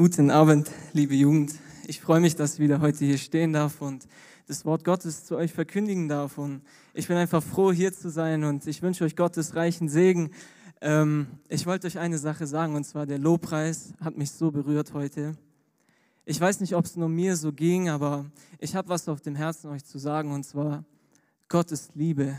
[0.00, 1.56] Guten Abend, liebe Jugend.
[1.88, 4.06] Ich freue mich, dass ich wieder heute hier stehen darf und
[4.46, 6.38] das Wort Gottes zu euch verkündigen darf.
[6.38, 6.62] Und
[6.94, 10.30] ich bin einfach froh, hier zu sein und ich wünsche euch Gottes reichen Segen.
[10.80, 14.94] Ähm, ich wollte euch eine Sache sagen und zwar der Lobpreis hat mich so berührt
[14.94, 15.36] heute.
[16.24, 18.26] Ich weiß nicht, ob es nur mir so ging, aber
[18.60, 20.84] ich habe was auf dem Herzen euch zu sagen und zwar
[21.48, 22.36] Gottes Liebe.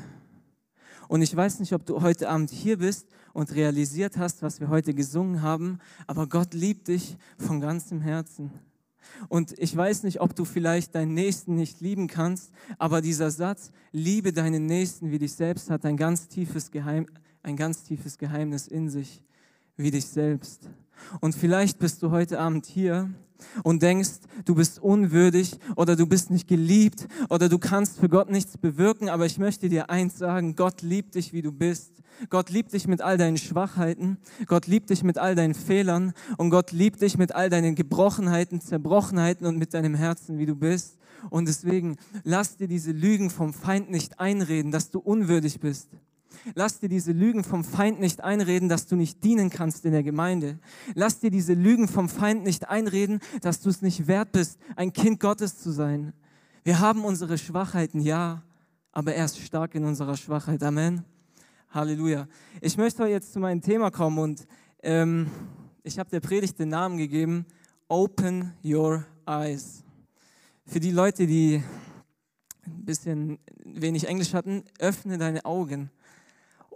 [1.10, 3.10] Und ich weiß nicht, ob du heute Abend hier bist
[3.40, 8.52] und realisiert hast, was wir heute gesungen haben, aber Gott liebt dich von ganzem Herzen.
[9.30, 13.72] Und ich weiß nicht, ob du vielleicht deinen Nächsten nicht lieben kannst, aber dieser Satz,
[13.94, 17.06] liebe deinen Nächsten wie dich selbst, hat ein ganz tiefes, Geheim,
[17.42, 19.24] ein ganz tiefes Geheimnis in sich,
[19.78, 20.70] wie dich selbst.
[21.22, 23.10] Und vielleicht bist du heute Abend hier
[23.64, 28.30] und denkst, du bist unwürdig oder du bist nicht geliebt oder du kannst für Gott
[28.30, 31.94] nichts bewirken, aber ich möchte dir eins sagen, Gott liebt dich, wie du bist.
[32.30, 36.50] Gott liebt dich mit all deinen Schwachheiten, Gott liebt dich mit all deinen Fehlern und
[36.50, 40.98] Gott liebt dich mit all deinen Gebrochenheiten, Zerbrochenheiten und mit deinem Herzen, wie du bist.
[41.30, 45.90] Und deswegen lass dir diese Lügen vom Feind nicht einreden, dass du unwürdig bist.
[46.56, 50.04] Lass dir diese Lügen vom Feind nicht einreden, dass du nicht dienen kannst in der
[50.04, 50.60] Gemeinde.
[50.96, 54.94] Lass dir diese Lügen vom Feind nicht einreden, dass du es nicht wert bist, ein
[54.94, 56.14] Kind Gottes zu sein.
[56.64, 58.44] Wir haben unsere Schwachheiten, ja,
[58.92, 60.62] aber er ist stark in unserer Schwachheit.
[60.64, 61.04] Amen.
[61.70, 62.28] Halleluja.
[62.62, 64.48] Ich möchte jetzt zu meinem Thema kommen und
[64.82, 65.28] ähm,
[65.84, 67.46] ich habe der Predigt den Namen gegeben,
[67.88, 69.84] Open Your Eyes.
[70.66, 71.64] Für die Leute, die
[72.66, 75.92] ein bisschen wenig Englisch hatten, öffne deine Augen.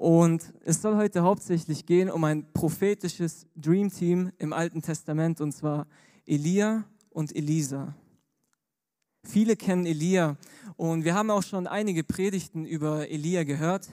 [0.03, 5.53] Und es soll heute hauptsächlich gehen um ein prophetisches Dream Team im Alten Testament, und
[5.53, 5.87] zwar
[6.25, 7.95] Elia und Elisa.
[9.23, 10.35] Viele kennen Elia
[10.75, 13.87] und wir haben auch schon einige Predigten über Elia gehört.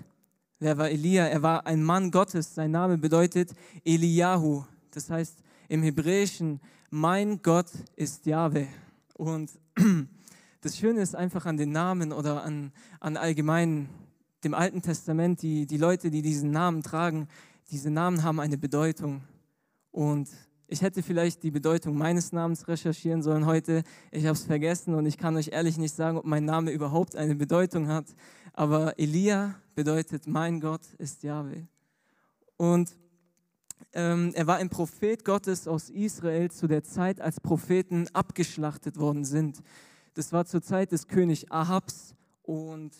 [0.59, 1.27] Wer war Elia?
[1.27, 2.57] Er war ein Mann Gottes.
[2.57, 3.53] Sein Name bedeutet
[3.85, 4.65] Eliyahu.
[4.91, 5.39] Das heißt
[5.69, 8.67] im Hebräischen, mein Gott ist Jahwe.
[9.15, 9.53] Und
[10.61, 13.89] das Schöne ist einfach an den Namen oder an, an allgemeinen
[14.45, 17.29] dem Alten Testament, die, die Leute, die diesen Namen tragen,
[17.71, 19.23] diese Namen haben eine Bedeutung.
[19.91, 20.29] Und
[20.67, 23.83] ich hätte vielleicht die Bedeutung meines Namens recherchieren sollen heute.
[24.13, 27.17] Ich habe es vergessen und ich kann euch ehrlich nicht sagen, ob mein Name überhaupt
[27.17, 28.07] eine Bedeutung hat.
[28.53, 31.65] Aber Elia bedeutet, mein Gott ist Yahweh.
[32.57, 32.97] Und
[33.93, 39.25] ähm, er war ein Prophet Gottes aus Israel zu der Zeit, als Propheten abgeschlachtet worden
[39.25, 39.63] sind.
[40.15, 42.93] Das war zur Zeit des König Ahabs und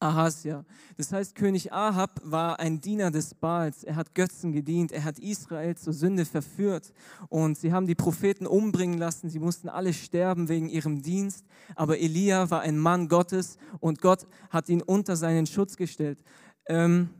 [0.00, 0.64] Ahasja.
[0.96, 3.84] Das heißt, König Ahab war ein Diener des Baals.
[3.84, 4.92] Er hat Götzen gedient.
[4.92, 6.92] Er hat Israel zur Sünde verführt.
[7.28, 9.30] Und sie haben die Propheten umbringen lassen.
[9.30, 11.46] Sie mussten alle sterben wegen ihrem Dienst.
[11.74, 16.22] Aber Elia war ein Mann Gottes und Gott hat ihn unter seinen Schutz gestellt.
[16.66, 17.10] Ähm,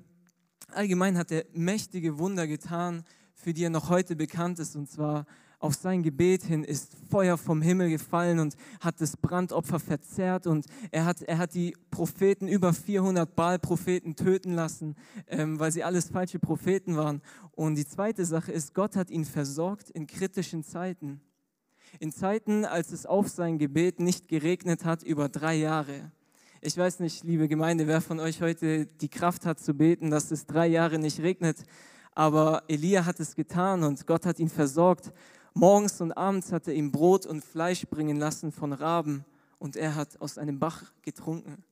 [0.72, 4.76] allgemein hat er mächtige Wunder getan, für die er noch heute bekannt ist.
[4.76, 5.26] Und zwar
[5.64, 10.66] auf sein Gebet hin ist Feuer vom Himmel gefallen und hat das Brandopfer verzerrt und
[10.90, 14.94] er hat, er hat die Propheten, über 400 Baal-Propheten töten lassen,
[15.26, 17.22] ähm, weil sie alles falsche Propheten waren.
[17.52, 21.22] Und die zweite Sache ist, Gott hat ihn versorgt in kritischen Zeiten.
[21.98, 26.12] In Zeiten, als es auf sein Gebet nicht geregnet hat, über drei Jahre.
[26.60, 30.30] Ich weiß nicht, liebe Gemeinde, wer von euch heute die Kraft hat zu beten, dass
[30.30, 31.64] es drei Jahre nicht regnet.
[32.14, 35.10] Aber Elia hat es getan und Gott hat ihn versorgt.
[35.56, 39.24] Morgens und abends hat er ihm Brot und Fleisch bringen lassen von Raben
[39.60, 41.62] und er hat aus einem Bach getrunken.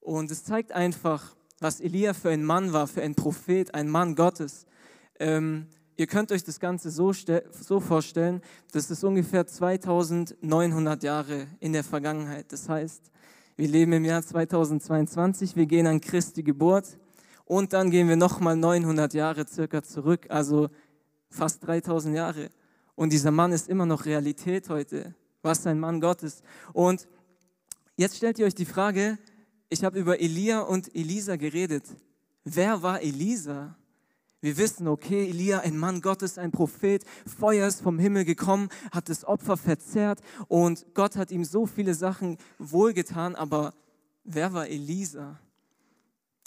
[0.00, 4.16] Und es zeigt einfach, was Elia für ein Mann war, für ein Prophet, ein Mann
[4.16, 4.66] Gottes.
[5.20, 8.42] Ähm, ihr könnt euch das Ganze so, so vorstellen,
[8.72, 12.52] das ist ungefähr 2900 Jahre in der Vergangenheit.
[12.52, 13.12] Das heißt,
[13.54, 16.98] wir leben im Jahr 2022, wir gehen an Christi Geburt
[17.44, 20.68] und dann gehen wir nochmal 900 Jahre circa zurück, also
[21.30, 22.50] fast 3000 Jahre.
[22.98, 25.14] Und dieser Mann ist immer noch Realität heute.
[25.42, 26.42] Was ein Mann Gottes.
[26.72, 27.06] Und
[27.94, 29.18] jetzt stellt ihr euch die Frage,
[29.68, 31.84] ich habe über Elia und Elisa geredet.
[32.42, 33.76] Wer war Elisa?
[34.40, 39.08] Wir wissen, okay, Elia, ein Mann Gottes, ein Prophet, Feuer ist vom Himmel gekommen, hat
[39.08, 40.18] das Opfer verzehrt
[40.48, 43.74] und Gott hat ihm so viele Sachen wohlgetan, aber
[44.24, 45.38] wer war Elisa?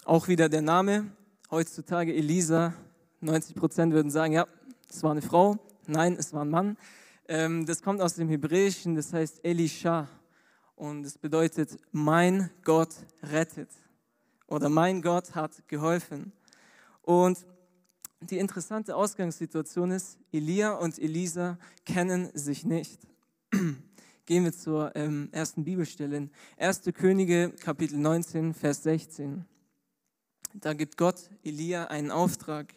[0.03, 1.15] Auch wieder der Name,
[1.49, 2.73] heutzutage Elisa,
[3.21, 4.47] 90 Prozent würden sagen, ja,
[4.89, 5.57] das war eine Frau,
[5.87, 6.77] Nein, es war ein Mann.
[7.27, 10.07] Ähm, das kommt aus dem Hebräischen, das heißt Elisha.
[10.75, 12.93] Und es bedeutet, mein Gott
[13.23, 13.69] rettet.
[14.47, 16.33] Oder mein Gott hat geholfen.
[17.01, 17.45] Und
[18.19, 23.01] die interessante Ausgangssituation ist, Elia und Elisa kennen sich nicht.
[24.25, 26.29] Gehen wir zur ähm, ersten Bibelstelle.
[26.57, 26.81] 1.
[26.93, 29.45] Könige, Kapitel 19, Vers 16.
[30.53, 32.73] Da gibt Gott Elia einen Auftrag.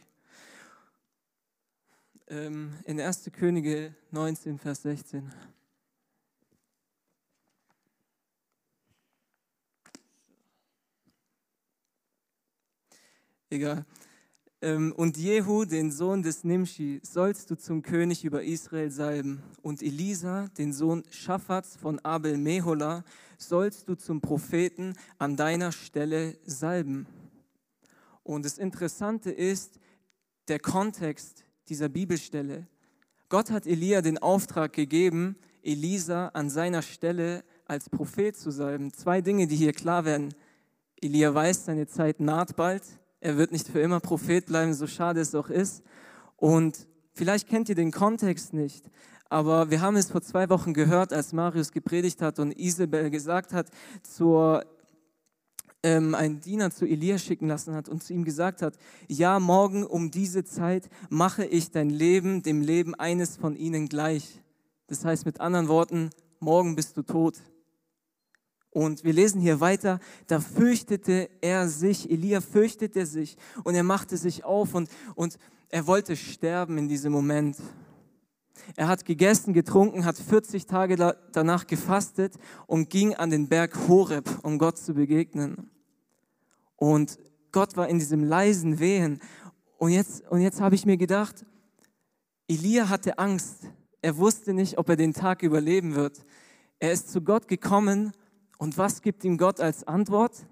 [2.34, 3.30] Ähm, in 1.
[3.32, 5.32] Könige 19, Vers 16.
[13.50, 13.86] Egal.
[14.60, 19.42] Ähm, und Jehu, den Sohn des Nimshi, sollst du zum König über Israel salben.
[19.62, 23.04] Und Elisa, den Sohn Schaffats von Abel Mehola,
[23.38, 27.06] sollst du zum Propheten an deiner Stelle salben.
[28.24, 29.78] Und das Interessante ist
[30.48, 32.66] der Kontext dieser Bibelstelle.
[33.28, 38.92] Gott hat Elia den Auftrag gegeben, Elisa an seiner Stelle als Prophet zu salben.
[38.92, 40.34] Zwei Dinge, die hier klar werden.
[41.00, 42.82] Elia weiß, seine Zeit naht bald.
[43.20, 45.82] Er wird nicht für immer Prophet bleiben, so schade es auch ist.
[46.36, 48.90] Und vielleicht kennt ihr den Kontext nicht,
[49.30, 53.52] aber wir haben es vor zwei Wochen gehört, als Marius gepredigt hat und Isabel gesagt
[53.52, 53.68] hat,
[54.02, 54.64] zur,
[55.84, 58.76] ähm, einen Diener zu Elia schicken lassen hat und zu ihm gesagt hat,
[59.06, 64.42] ja, morgen um diese Zeit mache ich dein Leben dem Leben eines von ihnen gleich.
[64.86, 66.10] Das heißt mit anderen Worten,
[66.40, 67.36] morgen bist du tot.
[68.70, 74.16] Und wir lesen hier weiter, da fürchtete er sich, Elia fürchtete sich und er machte
[74.16, 75.38] sich auf und, und
[75.68, 77.56] er wollte sterben in diesem Moment.
[78.74, 84.28] Er hat gegessen, getrunken, hat 40 Tage danach gefastet und ging an den Berg Horeb,
[84.42, 85.70] um Gott zu begegnen.
[86.76, 87.18] Und
[87.52, 89.20] Gott war in diesem leisen Wehen.
[89.78, 91.44] Und jetzt, und jetzt habe ich mir gedacht,
[92.48, 93.70] Elia hatte Angst.
[94.02, 96.24] Er wusste nicht, ob er den Tag überleben wird.
[96.78, 98.12] Er ist zu Gott gekommen
[98.58, 100.46] und was gibt ihm Gott als Antwort?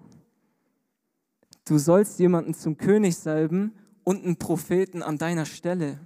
[1.65, 3.73] Du sollst jemanden zum König salben
[4.03, 5.99] und einen Propheten an deiner Stelle.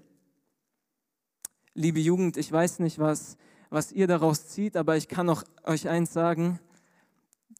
[1.73, 3.37] Liebe Jugend, ich weiß nicht, was,
[3.69, 6.59] was ihr daraus zieht, aber ich kann auch euch eins sagen.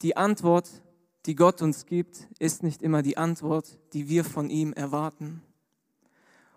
[0.02, 0.70] Die Antwort,
[1.28, 5.42] die Gott uns gibt, ist nicht immer die Antwort, die wir von ihm erwarten.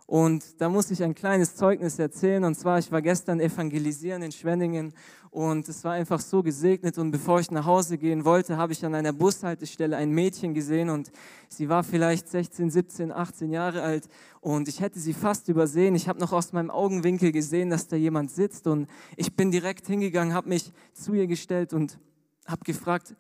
[0.07, 2.43] Und da muss ich ein kleines Zeugnis erzählen.
[2.45, 4.93] Und zwar, ich war gestern evangelisieren in Schwenningen
[5.31, 6.99] und es war einfach so gesegnet.
[6.99, 10.89] Und bevor ich nach Hause gehen wollte, habe ich an einer Bushaltestelle ein Mädchen gesehen
[10.89, 11.13] und
[11.49, 14.09] sie war vielleicht 16, 17, 18 Jahre alt
[14.41, 15.95] und ich hätte sie fast übersehen.
[15.95, 19.87] Ich habe noch aus meinem Augenwinkel gesehen, dass da jemand sitzt und ich bin direkt
[19.87, 21.99] hingegangen, habe mich zu ihr gestellt und
[22.47, 23.15] habe gefragt,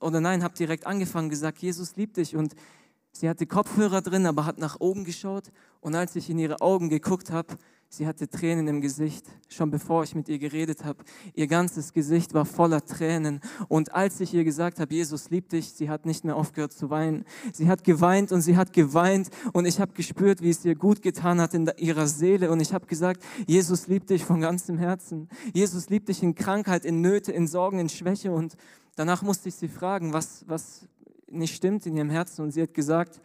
[0.00, 2.54] oder nein, habe direkt angefangen, gesagt, Jesus liebt dich und
[3.18, 5.50] Sie hatte Kopfhörer drin, aber hat nach oben geschaut.
[5.80, 7.56] Und als ich in ihre Augen geguckt habe,
[7.88, 11.02] sie hatte Tränen im Gesicht, schon bevor ich mit ihr geredet habe.
[11.34, 13.40] Ihr ganzes Gesicht war voller Tränen.
[13.66, 16.90] Und als ich ihr gesagt habe, Jesus liebt dich, sie hat nicht mehr aufgehört zu
[16.90, 17.24] weinen.
[17.52, 19.30] Sie hat geweint und sie hat geweint.
[19.52, 22.52] Und ich habe gespürt, wie es ihr gut getan hat in ihrer Seele.
[22.52, 25.28] Und ich habe gesagt, Jesus liebt dich von ganzem Herzen.
[25.52, 28.30] Jesus liebt dich in Krankheit, in Nöte, in Sorgen, in Schwäche.
[28.30, 28.56] Und
[28.98, 30.86] danach musste ich sie fragen, was, was,
[31.28, 32.42] nicht stimmt in ihrem Herzen.
[32.42, 33.20] Und sie hat gesagt,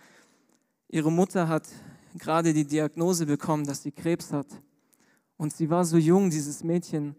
[0.87, 1.67] ihre Mutter hat
[2.15, 4.47] gerade die Diagnose bekommen, dass sie Krebs hat.
[5.35, 7.15] Und sie war so jung, dieses Mädchen.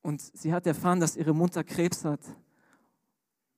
[0.00, 2.20] Und sie hat erfahren, dass ihre Mutter Krebs hat.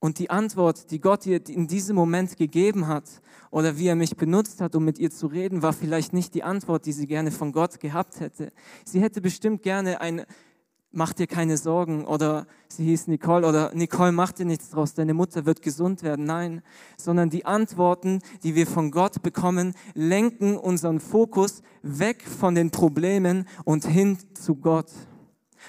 [0.00, 4.16] Und die Antwort, die Gott ihr in diesem Moment gegeben hat oder wie er mich
[4.16, 7.30] benutzt hat, um mit ihr zu reden, war vielleicht nicht die Antwort, die sie gerne
[7.30, 8.52] von Gott gehabt hätte.
[8.84, 10.26] Sie hätte bestimmt gerne ein
[10.94, 15.14] mach dir keine Sorgen oder sie hieß Nicole oder Nicole, mach dir nichts draus, deine
[15.14, 16.24] Mutter wird gesund werden.
[16.24, 16.62] Nein,
[16.96, 23.46] sondern die Antworten, die wir von Gott bekommen, lenken unseren Fokus weg von den Problemen
[23.64, 24.90] und hin zu Gott.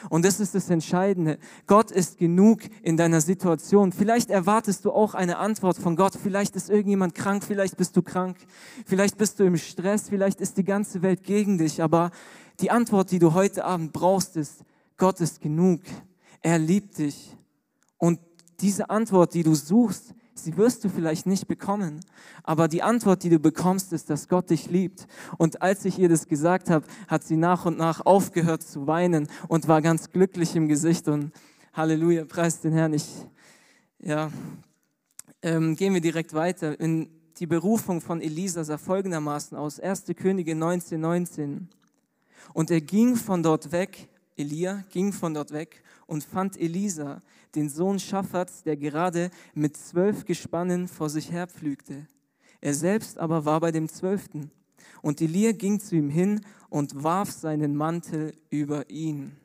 [0.09, 1.37] Und das ist das Entscheidende.
[1.67, 3.91] Gott ist genug in deiner Situation.
[3.91, 6.13] Vielleicht erwartest du auch eine Antwort von Gott.
[6.21, 8.37] Vielleicht ist irgendjemand krank, vielleicht bist du krank,
[8.85, 11.81] vielleicht bist du im Stress, vielleicht ist die ganze Welt gegen dich.
[11.81, 12.11] Aber
[12.59, 14.63] die Antwort, die du heute Abend brauchst, ist,
[14.97, 15.81] Gott ist genug.
[16.41, 17.35] Er liebt dich.
[17.97, 18.19] Und
[18.61, 21.99] diese Antwort, die du suchst, sie wirst du vielleicht nicht bekommen.
[22.43, 25.07] Aber die Antwort, die du bekommst, ist, dass Gott dich liebt.
[25.37, 29.27] Und als ich ihr das gesagt habe, hat sie nach und nach aufgehört zu weinen
[29.47, 31.07] und war ganz glücklich im Gesicht.
[31.07, 31.31] Und
[31.73, 32.93] Halleluja, preis den Herrn.
[32.93, 33.07] Ich,
[33.99, 34.31] ja,
[35.41, 36.79] ähm, gehen wir direkt weiter.
[36.79, 37.09] In
[37.39, 39.79] die Berufung von Elisa sah folgendermaßen aus.
[39.79, 40.05] 1.
[40.15, 41.69] Könige 19, 19.
[42.53, 47.21] Und er ging von dort weg Elia ging von dort weg und fand Elisa,
[47.55, 52.07] den Sohn Schaffats, der gerade mit zwölf Gespannen vor sich herpflügte.
[52.61, 54.51] Er selbst aber war bei dem zwölften.
[55.01, 59.37] Und Elia ging zu ihm hin und warf seinen Mantel über ihn.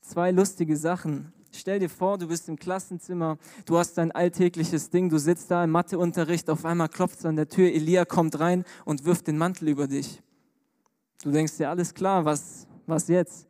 [0.00, 1.32] Zwei lustige Sachen.
[1.52, 5.64] Stell dir vor, du bist im Klassenzimmer, du hast dein alltägliches Ding, du sitzt da
[5.64, 9.36] im Matheunterricht, auf einmal klopft es an der Tür, Elia kommt rein und wirft den
[9.36, 10.22] Mantel über dich.
[11.22, 13.49] Du denkst dir, alles klar, was, was jetzt?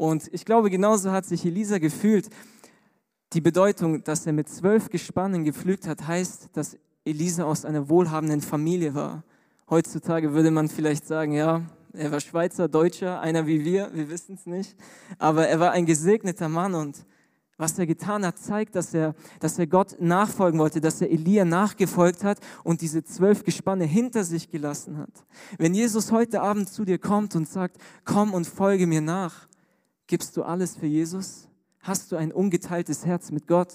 [0.00, 2.30] Und ich glaube, genauso hat sich Elisa gefühlt.
[3.34, 8.40] Die Bedeutung, dass er mit zwölf Gespannen gepflügt hat, heißt, dass Elisa aus einer wohlhabenden
[8.40, 9.24] Familie war.
[9.68, 11.60] Heutzutage würde man vielleicht sagen, ja,
[11.92, 14.74] Er war Schweizer, Deutscher, einer wie wir, wir wissen es nicht.
[15.18, 17.04] Aber er war ein gesegneter Mann und
[17.58, 21.44] was er getan hat, zeigt, dass er, dass er Gott nachfolgen wollte, dass er Elia
[21.44, 25.26] nachgefolgt hat und diese zwölf Gespanne hinter sich gelassen hat.
[25.58, 27.76] Wenn Jesus heute Abend zu dir kommt und sagt,
[28.06, 29.49] komm und folge mir nach,
[30.10, 31.48] gibst du alles für Jesus?
[31.78, 33.72] Hast du ein ungeteiltes Herz mit Gott?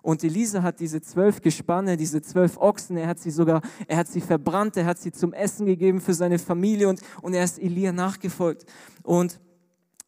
[0.00, 4.06] Und Elisa hat diese zwölf Gespanne, diese zwölf Ochsen, er hat sie sogar, er hat
[4.06, 7.58] sie verbrannt, er hat sie zum Essen gegeben für seine Familie und, und er ist
[7.58, 8.64] Elia nachgefolgt.
[9.02, 9.40] Und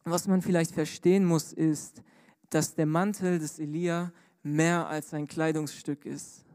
[0.05, 2.01] was man vielleicht verstehen muss, ist,
[2.49, 6.45] dass der Mantel des Elia mehr als ein Kleidungsstück ist.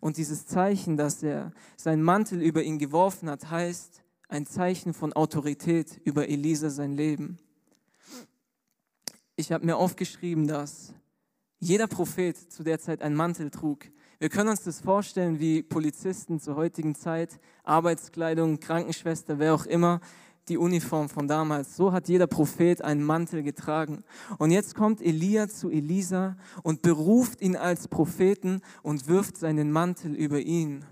[0.00, 5.12] Und dieses Zeichen, dass er seinen Mantel über ihn geworfen hat, heißt ein Zeichen von
[5.12, 7.38] Autorität über Elisa sein Leben.
[9.36, 10.94] Ich habe mir aufgeschrieben, dass
[11.58, 13.86] jeder Prophet zu der Zeit einen Mantel trug.
[14.20, 20.00] Wir können uns das vorstellen, wie Polizisten zur heutigen Zeit, Arbeitskleidung, Krankenschwester, wer auch immer,
[20.46, 21.74] die Uniform von damals.
[21.74, 24.04] So hat jeder Prophet einen Mantel getragen.
[24.38, 30.14] Und jetzt kommt Elia zu Elisa und beruft ihn als Propheten und wirft seinen Mantel
[30.14, 30.84] über ihn.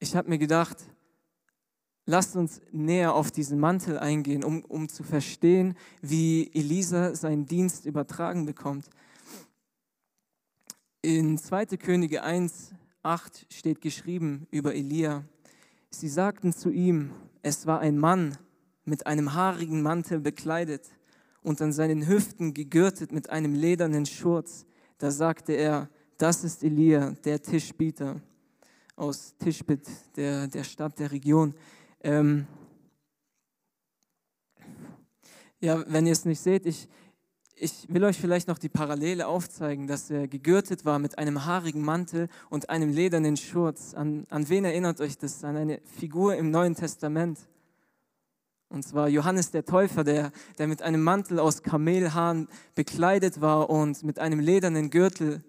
[0.00, 0.78] Ich habe mir gedacht,
[2.08, 7.84] lasst uns näher auf diesen Mantel eingehen, um, um zu verstehen, wie Elisa seinen Dienst
[7.84, 8.86] übertragen bekommt.
[11.02, 11.66] In 2.
[11.76, 12.72] Könige 1,
[13.02, 15.22] 8 steht geschrieben über Elia.
[15.90, 17.10] Sie sagten zu ihm,
[17.42, 18.38] es war ein Mann
[18.86, 20.86] mit einem haarigen Mantel bekleidet
[21.42, 24.64] und an seinen Hüften gegürtet mit einem ledernen Schurz.
[24.96, 28.22] Da sagte er, das ist Elia, der Tischbieter
[28.96, 29.86] aus Tischbit,
[30.16, 31.54] der, der Stadt, der Region.
[32.02, 32.46] Ähm
[35.60, 36.88] ja, wenn ihr es nicht seht, ich,
[37.56, 41.82] ich will euch vielleicht noch die Parallele aufzeigen, dass er gegürtet war mit einem haarigen
[41.82, 43.94] Mantel und einem ledernen Schurz.
[43.94, 45.42] An, an wen erinnert euch das?
[45.42, 47.38] An eine Figur im Neuen Testament.
[48.70, 54.02] Und zwar Johannes der Täufer, der, der mit einem Mantel aus Kamelhaaren bekleidet war und
[54.04, 55.42] mit einem ledernen Gürtel.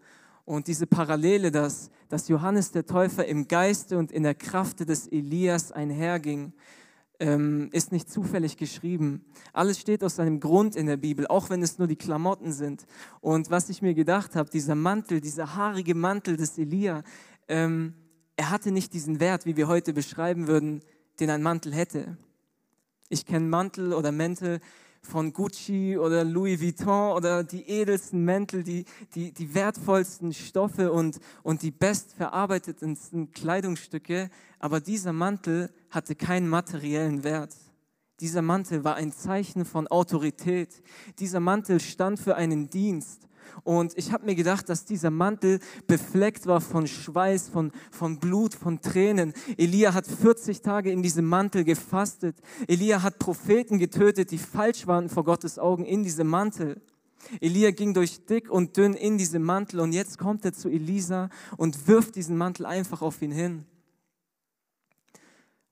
[0.49, 5.05] Und diese Parallele, dass, dass Johannes der Täufer im Geiste und in der Kraft des
[5.05, 6.53] Elias einherging,
[7.19, 9.23] ähm, ist nicht zufällig geschrieben.
[9.53, 12.87] Alles steht aus einem Grund in der Bibel, auch wenn es nur die Klamotten sind.
[13.21, 17.03] Und was ich mir gedacht habe, dieser Mantel, dieser haarige Mantel des Elia,
[17.47, 17.93] ähm,
[18.35, 20.81] er hatte nicht diesen Wert, wie wir heute beschreiben würden,
[21.19, 22.17] den ein Mantel hätte.
[23.07, 24.61] Ich kenne Mantel oder Mäntel,
[25.01, 31.19] von Gucci oder Louis Vuitton oder die edelsten Mäntel, die, die, die wertvollsten Stoffe und,
[31.43, 34.29] und die bestverarbeitetensten Kleidungsstücke.
[34.59, 37.55] Aber dieser Mantel hatte keinen materiellen Wert.
[38.19, 40.83] Dieser Mantel war ein Zeichen von Autorität.
[41.19, 43.28] Dieser Mantel stand für einen Dienst.
[43.63, 48.53] Und ich habe mir gedacht, dass dieser Mantel befleckt war von Schweiß, von, von Blut,
[48.53, 49.33] von Tränen.
[49.57, 52.35] Elia hat 40 Tage in diesem Mantel gefastet.
[52.67, 56.81] Elia hat Propheten getötet, die falsch waren vor Gottes Augen in diesem Mantel.
[57.41, 61.29] Elia ging durch dick und dünn in diesem Mantel und jetzt kommt er zu Elisa
[61.57, 63.65] und wirft diesen Mantel einfach auf ihn hin.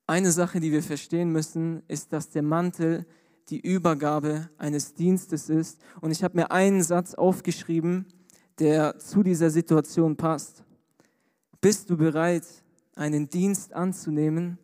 [0.06, 3.06] Eine Sache, die wir verstehen müssen, ist, dass der Mantel
[3.50, 5.80] die Übergabe eines Dienstes ist.
[6.02, 8.06] Und ich habe mir einen Satz aufgeschrieben,
[8.60, 10.64] der zu dieser Situation passt.
[11.62, 12.46] Bist du bereit,
[12.96, 14.58] einen Dienst anzunehmen,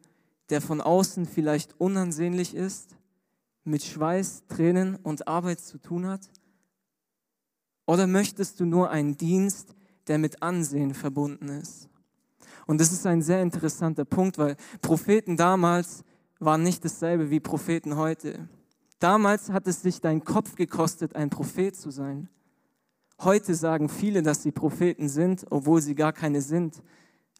[0.49, 2.95] der von außen vielleicht unansehnlich ist,
[3.63, 6.29] mit Schweiß, Tränen und Arbeit zu tun hat?
[7.85, 9.75] Oder möchtest du nur einen Dienst,
[10.07, 11.89] der mit Ansehen verbunden ist?
[12.65, 16.03] Und das ist ein sehr interessanter Punkt, weil Propheten damals
[16.39, 18.47] waren nicht dasselbe wie Propheten heute.
[19.03, 22.29] Damals hat es sich deinen Kopf gekostet, ein Prophet zu sein.
[23.19, 26.81] Heute sagen viele, dass sie Propheten sind, obwohl sie gar keine sind.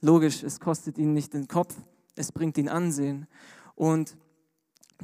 [0.01, 1.74] Logisch, es kostet ihnen nicht den Kopf,
[2.17, 3.27] es bringt ihnen Ansehen.
[3.75, 4.17] Und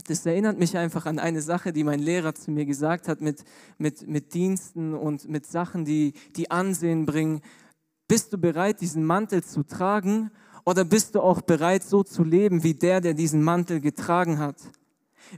[0.10, 3.46] das erinnert mich einfach an eine Sache, die mein Lehrer zu mir gesagt hat mit,
[3.78, 7.39] mit, mit Diensten und mit Sachen, die, die Ansehen bringen.
[8.10, 10.30] Bist du bereit, diesen Mantel zu tragen
[10.66, 14.58] oder bist du auch bereit, so zu leben wie der, der diesen Mantel getragen hat?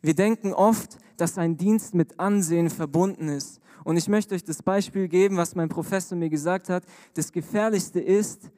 [0.01, 3.59] Wir denken oft, dass ein Dienst mit Ansehen verbunden ist.
[3.83, 6.83] Und ich möchte euch das Beispiel geben, was mein Professor mir gesagt hat.
[7.13, 8.51] Das Gefährlichste ist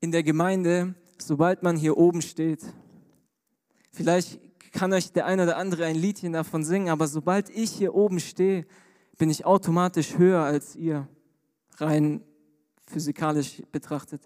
[0.00, 2.64] in der Gemeinde, sobald man hier oben steht.
[3.92, 4.40] Vielleicht
[4.72, 8.20] kann euch der eine oder andere ein Liedchen davon singen, aber sobald ich hier oben
[8.20, 8.66] stehe,
[9.18, 11.06] bin ich automatisch höher als ihr,
[11.76, 12.22] rein
[12.86, 14.22] physikalisch betrachtet.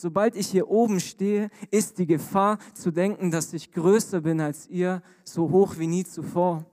[0.00, 4.68] Sobald ich hier oben stehe, ist die Gefahr zu denken, dass ich größer bin als
[4.68, 6.64] ihr, so hoch wie nie zuvor.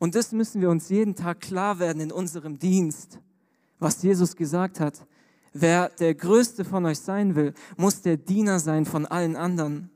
[0.00, 3.20] Und das müssen wir uns jeden Tag klar werden in unserem Dienst,
[3.78, 5.06] was Jesus gesagt hat.
[5.52, 9.90] Wer der Größte von euch sein will, muss der Diener sein von allen anderen.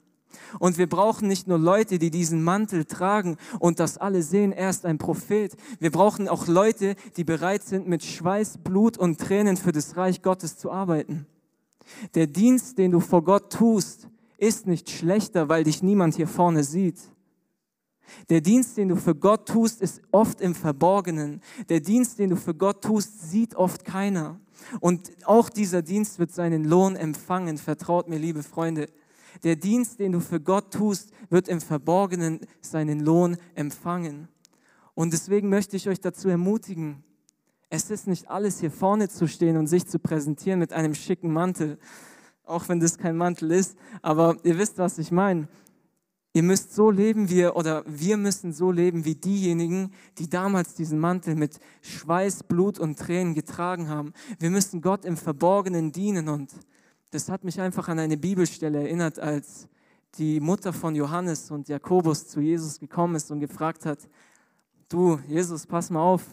[0.61, 4.71] Und wir brauchen nicht nur Leute, die diesen Mantel tragen und das alle sehen, er
[4.71, 5.57] ist ein Prophet.
[5.81, 10.23] Wir brauchen auch Leute, die bereit sind, mit Schweiß, Blut und Tränen für das Reich
[10.23, 11.27] Gottes zu arbeiten.
[12.15, 16.65] Der Dienst, den du vor Gott tust, ist nicht schlechter, weil dich niemand hier vorne
[16.65, 16.99] sieht.
[18.31, 21.43] Der Dienst, den du für Gott tust, ist oft im Verborgenen.
[21.69, 24.41] Der Dienst, den du für Gott tust, sieht oft keiner.
[24.81, 27.59] Und auch dieser Dienst wird seinen Lohn empfangen.
[27.59, 28.89] Vertraut mir, liebe Freunde.
[29.43, 34.29] Der Dienst, den du für Gott tust, wird im Verborgenen seinen Lohn empfangen.
[34.95, 37.05] Und deswegen möchte ich euch dazu ermutigen,
[37.71, 41.33] es ist nicht alles hier vorne zu stehen und sich zu präsentieren mit einem schicken
[41.33, 41.79] Mantel,
[42.45, 45.49] auch wenn das kein Mantel ist, aber ihr wisst, was ich meine.
[46.35, 50.99] Ihr müsst so leben wie oder wir müssen so leben wie diejenigen, die damals diesen
[50.99, 54.13] Mantel mit Schweiß, Blut und Tränen getragen haben.
[54.39, 56.53] Wir müssen Gott im Verborgenen dienen und
[57.11, 59.69] das hat mich einfach an eine Bibelstelle erinnert, als
[60.17, 63.99] die Mutter von Johannes und Jakobus zu Jesus gekommen ist und gefragt hat,
[64.89, 66.25] du Jesus, pass mal auf,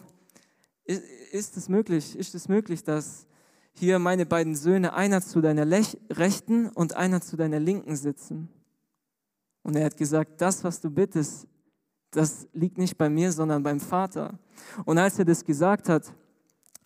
[0.86, 3.26] ist es möglich, ist es möglich, dass
[3.72, 5.66] hier meine beiden Söhne, einer zu deiner
[6.10, 8.48] rechten und einer zu deiner linken sitzen?
[9.62, 11.46] Und er hat gesagt, das, was du bittest,
[12.12, 14.38] das liegt nicht bei mir, sondern beim Vater.
[14.84, 16.12] Und als er das gesagt hat,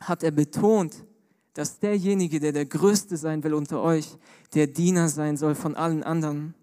[0.00, 1.04] hat er betont,
[1.52, 4.16] dass derjenige, der der Größte sein will unter euch,
[4.54, 6.54] der Diener sein soll von allen anderen.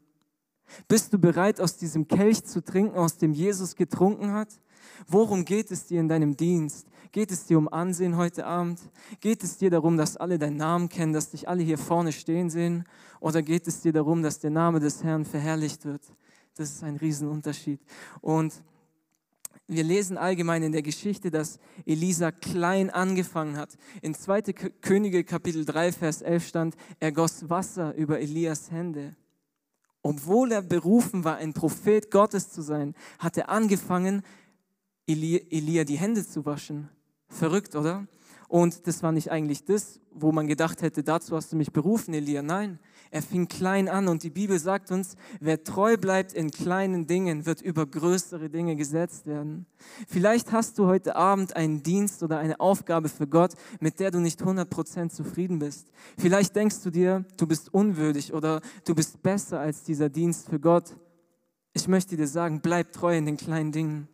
[0.88, 4.50] Bist du bereit, aus diesem Kelch zu trinken, aus dem Jesus getrunken hat?
[5.08, 6.88] Worum geht es dir in deinem Dienst?
[7.18, 8.80] Geht es dir um Ansehen heute Abend?
[9.22, 12.52] Geht es dir darum, dass alle deinen Namen kennen, dass dich alle hier vorne stehen
[12.52, 12.86] sehen?
[13.20, 16.04] Oder geht es dir darum, dass der Name des Herrn verherrlicht wird?
[16.54, 17.82] Das ist ein Riesenunterschied.
[18.22, 18.62] Und
[19.66, 21.58] wir lesen allgemein in der Geschichte, dass
[21.88, 23.80] Elisa klein angefangen hat.
[24.04, 24.54] In 2.
[24.82, 29.16] Könige Kapitel 3, Vers 11 stand, er goss Wasser über Elias Hände.
[30.04, 34.22] Obwohl er berufen war, ein Prophet Gottes zu sein, hat er angefangen,
[35.08, 36.92] Elia die Hände zu waschen.
[37.30, 38.08] Verrückt, oder?
[38.48, 42.14] Und das war nicht eigentlich das, wo man gedacht hätte, dazu hast du mich berufen,
[42.14, 42.42] Elia.
[42.42, 42.80] Nein,
[43.12, 47.46] er fing klein an und die Bibel sagt uns, wer treu bleibt in kleinen Dingen,
[47.46, 49.66] wird über größere Dinge gesetzt werden.
[50.08, 54.20] Vielleicht hast du heute Abend einen Dienst oder eine Aufgabe für Gott, mit der du
[54.20, 55.92] nicht 100% zufrieden bist.
[56.18, 60.60] Vielleicht denkst du dir, du bist unwürdig oder du bist besser als dieser Dienst für
[60.60, 60.96] Gott.
[61.74, 64.08] Ich möchte dir sagen, bleib treu in den kleinen Dingen.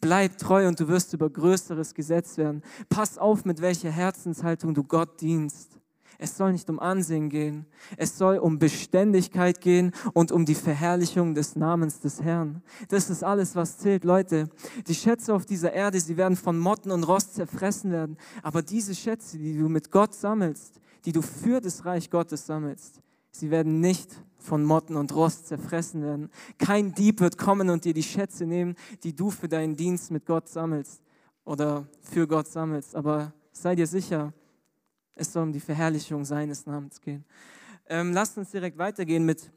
[0.00, 2.62] Bleib treu und du wirst über Größeres gesetzt werden.
[2.88, 5.78] Pass auf, mit welcher Herzenshaltung du Gott dienst.
[6.18, 7.66] Es soll nicht um Ansehen gehen.
[7.96, 12.62] Es soll um Beständigkeit gehen und um die Verherrlichung des Namens des Herrn.
[12.88, 14.48] Das ist alles, was zählt, Leute.
[14.86, 18.16] Die Schätze auf dieser Erde, sie werden von Motten und Rost zerfressen werden.
[18.42, 23.00] Aber diese Schätze, die du mit Gott sammelst, die du für das Reich Gottes sammelst,
[23.32, 24.10] sie werden nicht
[24.42, 26.30] von Motten und Rost zerfressen werden.
[26.58, 30.26] Kein Dieb wird kommen und dir die Schätze nehmen, die du für deinen Dienst mit
[30.26, 31.02] Gott sammelst
[31.44, 32.94] oder für Gott sammelst.
[32.94, 34.32] Aber sei dir sicher,
[35.14, 37.24] es soll um die Verherrlichung seines Namens gehen.
[37.88, 39.50] Ähm, lasst uns direkt weitergehen mit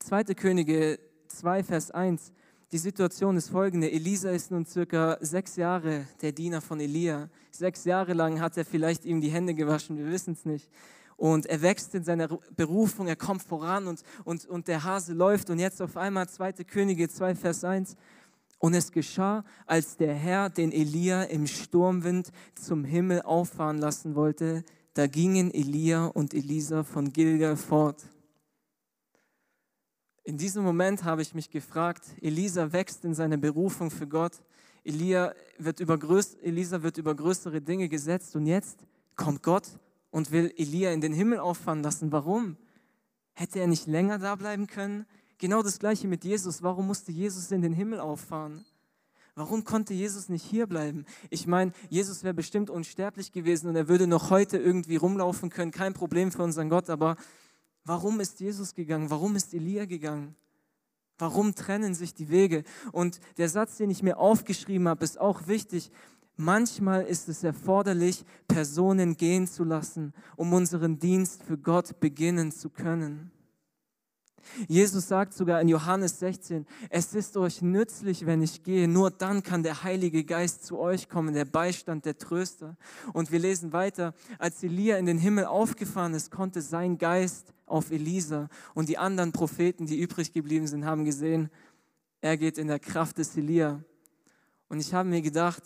[0.00, 0.24] 2.
[0.34, 2.32] Könige 2, Vers 1.
[2.72, 3.90] Die Situation ist folgende.
[3.90, 7.28] Elisa ist nun circa sechs Jahre der Diener von Elia.
[7.50, 10.70] Sechs Jahre lang hat er vielleicht ihm die Hände gewaschen, wir wissen es nicht
[11.20, 15.50] und er wächst in seiner Berufung, er kommt voran und, und, und der Hase läuft
[15.50, 16.52] und jetzt auf einmal 2.
[16.64, 17.94] Könige 2, Vers 1.
[18.58, 24.64] Und es geschah, als der Herr den Elia im Sturmwind zum Himmel auffahren lassen wollte,
[24.94, 28.02] da gingen Elia und Elisa von Gilgal fort.
[30.24, 34.40] In diesem Moment habe ich mich gefragt, Elisa wächst in seiner Berufung für Gott,
[34.84, 35.98] Elia wird über
[36.40, 38.78] Elisa wird über größere Dinge gesetzt und jetzt
[39.16, 39.68] kommt Gott
[40.10, 42.12] und will Elia in den Himmel auffahren lassen.
[42.12, 42.56] Warum?
[43.32, 45.06] Hätte er nicht länger da bleiben können?
[45.38, 46.62] Genau das gleiche mit Jesus.
[46.62, 48.64] Warum musste Jesus in den Himmel auffahren?
[49.34, 51.06] Warum konnte Jesus nicht hier bleiben?
[51.30, 55.70] Ich meine, Jesus wäre bestimmt unsterblich gewesen und er würde noch heute irgendwie rumlaufen können,
[55.70, 57.16] kein Problem für unseren Gott, aber
[57.84, 59.08] warum ist Jesus gegangen?
[59.08, 60.34] Warum ist Elia gegangen?
[61.16, 62.64] Warum trennen sich die Wege?
[62.92, 65.90] Und der Satz, den ich mir aufgeschrieben habe, ist auch wichtig.
[66.40, 72.70] Manchmal ist es erforderlich, Personen gehen zu lassen, um unseren Dienst für Gott beginnen zu
[72.70, 73.30] können.
[74.66, 79.42] Jesus sagt sogar in Johannes 16, es ist euch nützlich, wenn ich gehe, nur dann
[79.42, 82.78] kann der Heilige Geist zu euch kommen, der Beistand, der Tröster.
[83.12, 87.90] Und wir lesen weiter, als Elia in den Himmel aufgefahren ist, konnte sein Geist auf
[87.90, 91.50] Elisa und die anderen Propheten, die übrig geblieben sind, haben gesehen,
[92.22, 93.84] er geht in der Kraft des Elia.
[94.70, 95.62] Und ich habe mir gedacht,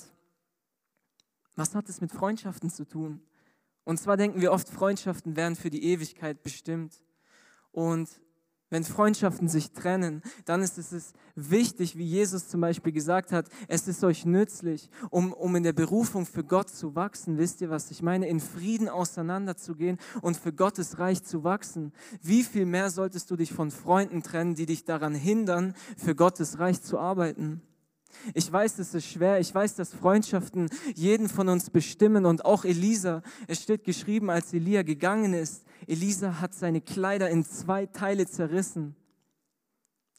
[1.57, 3.21] was hat es mit Freundschaften zu tun?
[3.85, 7.03] Und zwar denken wir oft, Freundschaften wären für die Ewigkeit bestimmt.
[7.71, 8.09] Und
[8.75, 13.87] Wenn Freundschaften sich trennen, dann ist es wichtig, wie Jesus zum Beispiel gesagt hat, es
[13.87, 17.39] ist euch nützlich, um, um in der Berufung für Gott zu wachsen.
[17.39, 18.27] Wisst ihr, was ich meine?
[18.27, 21.93] In Frieden auseinanderzugehen und für Gottes Reich zu wachsen.
[22.21, 26.59] Wie viel mehr solltest du dich von Freunden trennen, die dich daran hindern, für Gottes
[26.59, 27.63] Reich zu arbeiten?
[28.35, 29.41] Ich weiß, es ist schwer.
[29.41, 33.23] Ich weiß, dass Freundschaften jeden von uns bestimmen und auch Elisa.
[33.47, 38.97] Es steht geschrieben, als Elia gegangen ist, Elisa hat seine Kleider in zwei Teile zerrissen.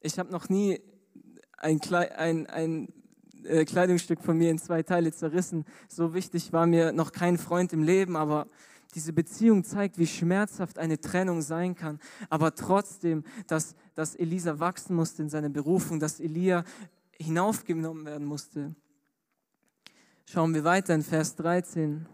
[0.00, 0.80] Ich habe noch nie
[1.58, 1.80] ein,
[2.16, 2.88] ein, ein
[3.44, 5.64] äh, Kleidungsstück von mir in zwei Teile zerrissen.
[5.88, 8.46] So wichtig war mir noch kein Freund im Leben, aber
[8.94, 11.98] diese Beziehung zeigt, wie schmerzhaft eine Trennung sein kann.
[12.30, 16.64] Aber trotzdem, dass, dass Elisa wachsen musste in seiner Berufung, dass Elia
[17.18, 18.74] hinaufgenommen werden musste.
[20.26, 22.06] Schauen wir weiter in Vers 13.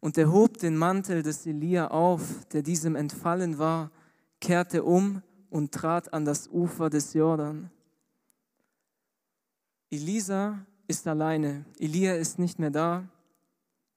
[0.00, 3.90] Und er hob den Mantel des Elia auf, der diesem entfallen war,
[4.40, 7.70] kehrte um und trat an das Ufer des Jordan.
[9.90, 11.64] Elisa ist alleine.
[11.78, 13.08] Elia ist nicht mehr da.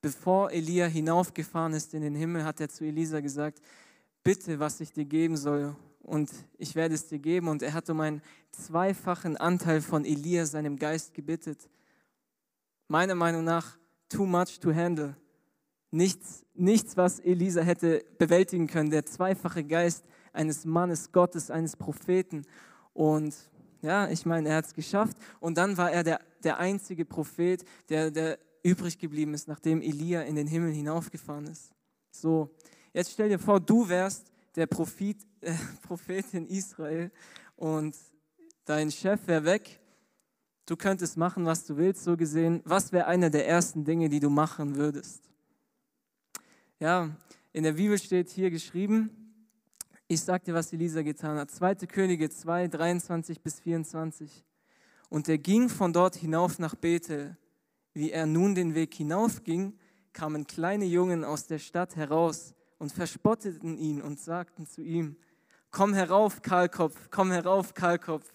[0.02, 3.62] Bevor Elia hinaufgefahren ist in den Himmel, hat er zu Elisa gesagt,
[4.24, 7.48] bitte, was ich dir geben soll und ich werde es dir geben.
[7.48, 11.70] Und er hat um einen zweifachen Anteil von Elia, seinem Geist, gebittet.
[12.88, 13.78] Meiner Meinung nach,
[14.10, 15.16] too much to handle.
[15.92, 18.89] Nichts, nichts, was Elisa hätte bewältigen können.
[18.89, 22.46] Der zweifache Geist eines Mannes Gottes, eines Propheten.
[22.94, 23.34] Und
[23.82, 25.18] ja, ich meine, er hat es geschafft.
[25.39, 30.22] Und dann war er der, der einzige Prophet, der, der übrig geblieben ist, nachdem Elia
[30.24, 31.72] in den Himmel hinaufgefahren ist.
[32.12, 32.50] So,
[32.94, 35.54] jetzt stell dir vor, du wärst der Prophet, äh,
[35.88, 37.12] Prophet in Israel
[37.56, 37.96] und
[38.66, 39.80] dein Chef wäre weg.
[40.66, 42.62] Du könntest machen, was du willst, so gesehen.
[42.63, 45.30] Was wäre eine der ersten Dinge, die du machen würdest?
[46.80, 47.10] Ja,
[47.52, 49.10] in der Bibel steht hier geschrieben,
[50.08, 51.52] ich sag dir, was Elisa getan hat.
[51.52, 51.76] 2.
[51.88, 54.46] Könige 2, 23 bis 24.
[55.10, 57.38] Und er ging von dort hinauf nach Bethel.
[57.94, 59.78] Wie er nun den Weg hinaufging,
[60.12, 65.18] kamen kleine Jungen aus der Stadt heraus und verspotteten ihn und sagten zu ihm,
[65.72, 68.34] komm herauf, Kahlkopf, komm herauf, Kahlkopf.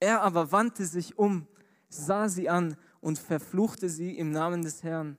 [0.00, 1.46] Er aber wandte sich um,
[1.88, 5.18] sah sie an und verfluchte sie im Namen des Herrn.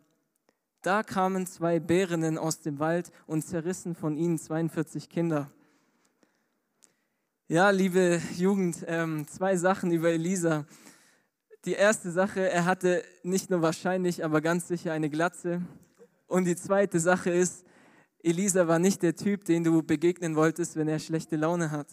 [0.82, 5.50] Da kamen zwei Bärinnen aus dem Wald und zerrissen von ihnen 42 Kinder.
[7.48, 10.66] Ja, liebe Jugend, ähm, zwei Sachen über Elisa.
[11.66, 15.62] Die erste Sache, er hatte nicht nur wahrscheinlich, aber ganz sicher eine Glatze.
[16.28, 17.66] Und die zweite Sache ist,
[18.26, 21.88] Elisa war nicht der Typ, den du begegnen wolltest, wenn er schlechte Laune hat.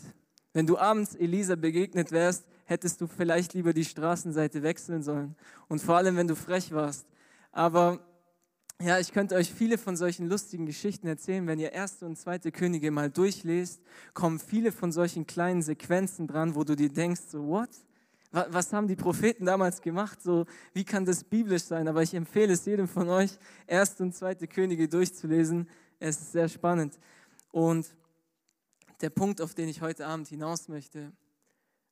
[0.54, 5.36] Wenn du abends Elisa begegnet wärst, hättest du vielleicht lieber die Straßenseite wechseln sollen.
[5.68, 7.06] Und vor allem, wenn du frech warst.
[7.52, 8.00] Aber
[8.80, 11.46] ja, ich könnte euch viele von solchen lustigen Geschichten erzählen.
[11.46, 13.82] Wenn ihr erste und zweite Könige mal durchlest,
[14.14, 17.68] kommen viele von solchen kleinen Sequenzen dran, wo du dir denkst, so, what?
[18.30, 20.22] Was haben die Propheten damals gemacht?
[20.22, 21.86] So, wie kann das biblisch sein?
[21.88, 23.32] Aber ich empfehle es jedem von euch,
[23.66, 25.68] erste und zweite Könige durchzulesen.
[26.04, 26.98] Es ist sehr spannend.
[27.52, 27.94] Und
[29.02, 31.12] der Punkt, auf den ich heute Abend hinaus möchte,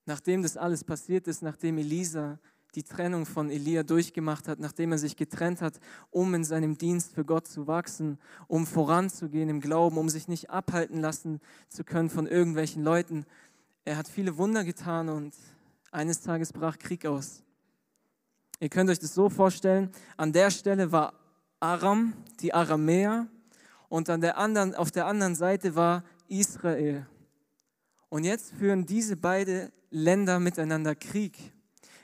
[0.05, 2.41] nachdem das alles passiert ist, nachdem Elisa
[2.75, 5.79] die Trennung von Elia durchgemacht hat, nachdem er sich getrennt hat,
[6.11, 8.19] um in seinem Dienst für Gott zu wachsen,
[8.49, 13.27] um voranzugehen im Glauben, um sich nicht abhalten lassen zu können von irgendwelchen Leuten.
[13.85, 15.35] Er hat viele Wunder getan und
[15.93, 17.45] eines Tages brach Krieg aus.
[18.59, 21.15] Ihr könnt euch das so vorstellen, an der Stelle war
[21.61, 23.29] Aram, die Aramäer,
[23.91, 27.07] und an der anderen, auf der anderen Seite war Israel.
[28.09, 31.53] Und jetzt führen diese beiden Länder miteinander Krieg.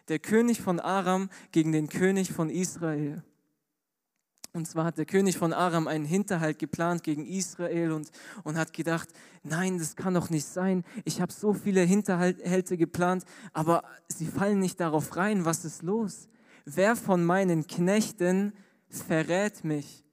[0.09, 3.23] Der König von Aram gegen den König von Israel.
[4.53, 8.11] Und zwar hat der König von Aram einen Hinterhalt geplant gegen Israel und,
[8.43, 9.09] und hat gedacht,
[9.45, 10.83] nein, das kann doch nicht sein.
[11.05, 15.45] Ich habe so viele Hinterhalte geplant, aber sie fallen nicht darauf rein.
[15.45, 16.29] Was ist los?
[16.65, 18.55] Wer von meinen Knechten
[18.89, 20.06] verrät mich?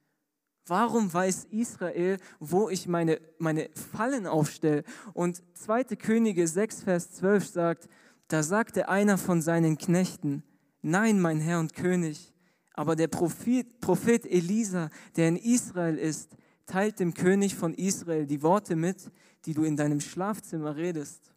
[0.66, 4.84] Warum weiß Israel, wo ich meine, meine Fallen aufstelle?
[5.12, 5.84] Und 2.
[5.96, 7.88] Könige 6, Vers 12 sagt,
[8.28, 10.42] da sagte einer von seinen Knechten,
[10.80, 12.32] nein, mein Herr und König,
[12.72, 18.42] aber der Prophet, Prophet Elisa, der in Israel ist, teilt dem König von Israel die
[18.42, 19.10] Worte mit,
[19.44, 21.32] die du in deinem Schlafzimmer redest.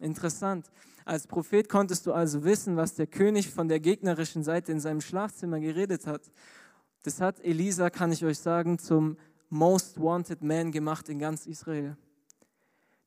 [0.00, 0.70] Interessant.
[1.04, 5.00] Als Prophet konntest du also wissen, was der König von der gegnerischen Seite in seinem
[5.00, 6.30] Schlafzimmer geredet hat.
[7.02, 9.16] Das hat Elisa, kann ich euch sagen, zum
[9.50, 11.96] Most Wanted Man gemacht in ganz Israel.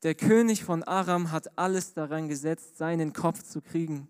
[0.03, 4.07] Der König von Aram hat alles daran gesetzt, seinen Kopf zu kriegen.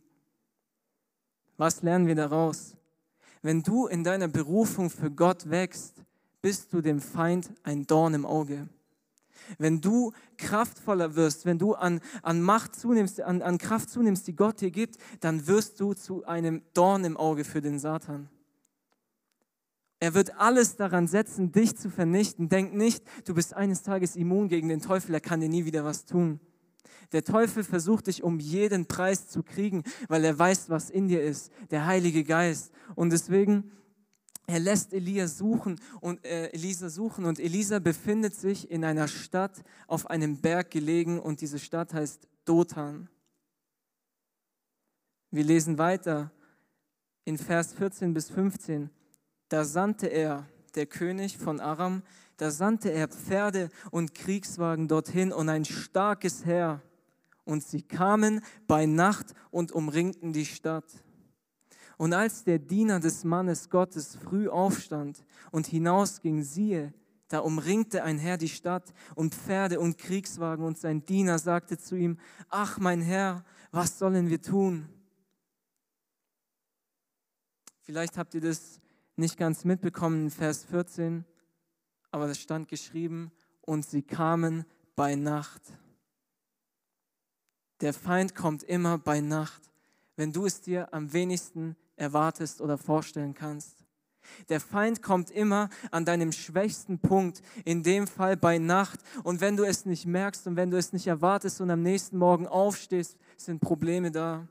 [1.57, 2.77] Was lernen wir daraus?
[3.41, 6.03] Wenn du in deiner Berufung für Gott wächst,
[6.41, 8.69] bist du dem Feind ein Dorn im Auge.
[9.57, 14.35] Wenn du kraftvoller wirst, wenn du an, an Macht zunimmst, an, an Kraft zunimmst, die
[14.35, 18.29] Gott dir gibt, dann wirst du zu einem Dorn im Auge für den Satan.
[20.01, 22.49] Er wird alles daran setzen, dich zu vernichten.
[22.49, 25.85] Denk nicht, du bist eines Tages immun gegen den Teufel, er kann dir nie wieder
[25.85, 26.39] was tun.
[27.11, 31.21] Der Teufel versucht dich um jeden Preis zu kriegen, weil er weiß, was in dir
[31.21, 32.71] ist, der Heilige Geist.
[32.95, 33.71] Und deswegen
[34.47, 39.63] er lässt Elia suchen und äh, Elisa suchen und Elisa befindet sich in einer Stadt
[39.85, 43.07] auf einem Berg gelegen und diese Stadt heißt Dothan.
[45.29, 46.31] Wir lesen weiter
[47.23, 48.89] in Vers 14 bis 15.
[49.51, 52.03] Da sandte er, der König von Aram,
[52.37, 56.81] da sandte er Pferde und Kriegswagen dorthin und ein starkes Heer.
[57.43, 60.85] Und sie kamen bei Nacht und umringten die Stadt.
[61.97, 66.93] Und als der Diener des Mannes Gottes früh aufstand und hinausging, siehe,
[67.27, 71.97] da umringte ein Herr die Stadt und Pferde und Kriegswagen und sein Diener sagte zu
[71.97, 74.87] ihm, ach mein Herr, was sollen wir tun?
[77.81, 78.80] Vielleicht habt ihr das
[79.21, 81.23] nicht ganz mitbekommen in Vers 14,
[82.11, 83.31] aber es stand geschrieben,
[83.61, 85.61] und sie kamen bei Nacht.
[87.79, 89.61] Der Feind kommt immer bei Nacht,
[90.15, 93.85] wenn du es dir am wenigsten erwartest oder vorstellen kannst.
[94.49, 98.99] Der Feind kommt immer an deinem schwächsten Punkt, in dem Fall bei Nacht.
[99.23, 102.17] Und wenn du es nicht merkst und wenn du es nicht erwartest und am nächsten
[102.17, 104.47] Morgen aufstehst, sind Probleme da.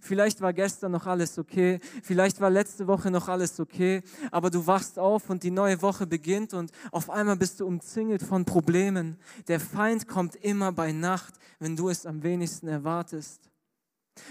[0.00, 4.66] Vielleicht war gestern noch alles okay, vielleicht war letzte Woche noch alles okay, aber du
[4.66, 9.18] wachst auf und die neue Woche beginnt und auf einmal bist du umzingelt von Problemen.
[9.48, 13.50] Der Feind kommt immer bei Nacht, wenn du es am wenigsten erwartest.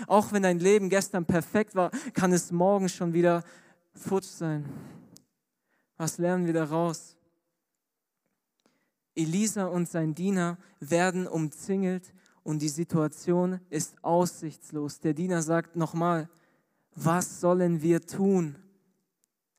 [0.08, 3.44] Auch wenn dein Leben gestern perfekt war, kann es morgen schon wieder
[3.94, 4.66] futsch sein.
[5.98, 7.16] Was lernen wir daraus?
[9.16, 12.14] Elisa und sein Diener werden umzingelt
[12.46, 15.00] und die Situation ist aussichtslos.
[15.00, 16.30] Der Diener sagt nochmal,
[16.94, 18.56] was sollen wir tun?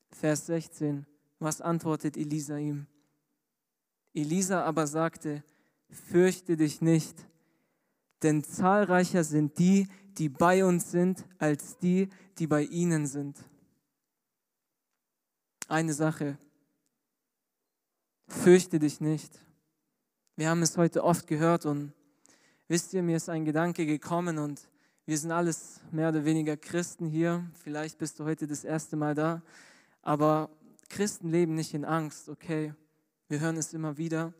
[0.09, 1.05] Vers 16,
[1.37, 2.87] was antwortet Elisa ihm?
[4.13, 5.43] Elisa aber sagte,
[5.89, 7.27] fürchte dich nicht,
[8.23, 13.37] denn zahlreicher sind die, die bei uns sind, als die, die bei ihnen sind.
[15.67, 16.37] Eine Sache,
[18.29, 19.37] fürchte dich nicht.
[20.37, 21.91] Wir haben es heute oft gehört und
[22.67, 24.69] wisst ihr, mir ist ein Gedanke gekommen und
[25.05, 27.49] wir sind alles mehr oder weniger Christen hier.
[27.63, 29.41] Vielleicht bist du heute das erste Mal da,
[30.01, 30.49] aber
[30.89, 32.73] Christen leben nicht in Angst, okay?
[33.29, 34.33] Wir hören es immer wieder.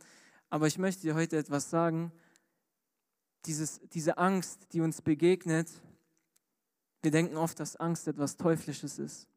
[0.50, 2.12] Aber ich möchte dir heute etwas sagen,
[3.46, 5.70] dieses, diese Angst, die uns begegnet,
[7.02, 9.28] wir denken oft, dass Angst etwas Teuflisches ist.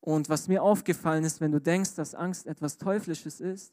[0.00, 3.72] Und was mir aufgefallen ist, wenn du denkst, dass Angst etwas Teuflisches ist,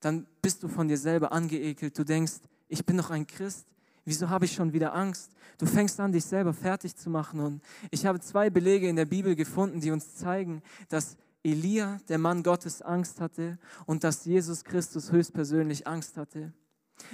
[0.00, 1.98] dann bist du von dir selber angeekelt.
[1.98, 2.40] Du denkst,
[2.72, 3.66] ich bin doch ein Christ.
[4.06, 5.30] Wieso habe ich schon wieder Angst?
[5.58, 7.38] Du fängst an, dich selber fertig zu machen.
[7.40, 12.16] Und ich habe zwei Belege in der Bibel gefunden, die uns zeigen, dass Elia, der
[12.16, 16.52] Mann Gottes, Angst hatte und dass Jesus Christus höchstpersönlich Angst hatte.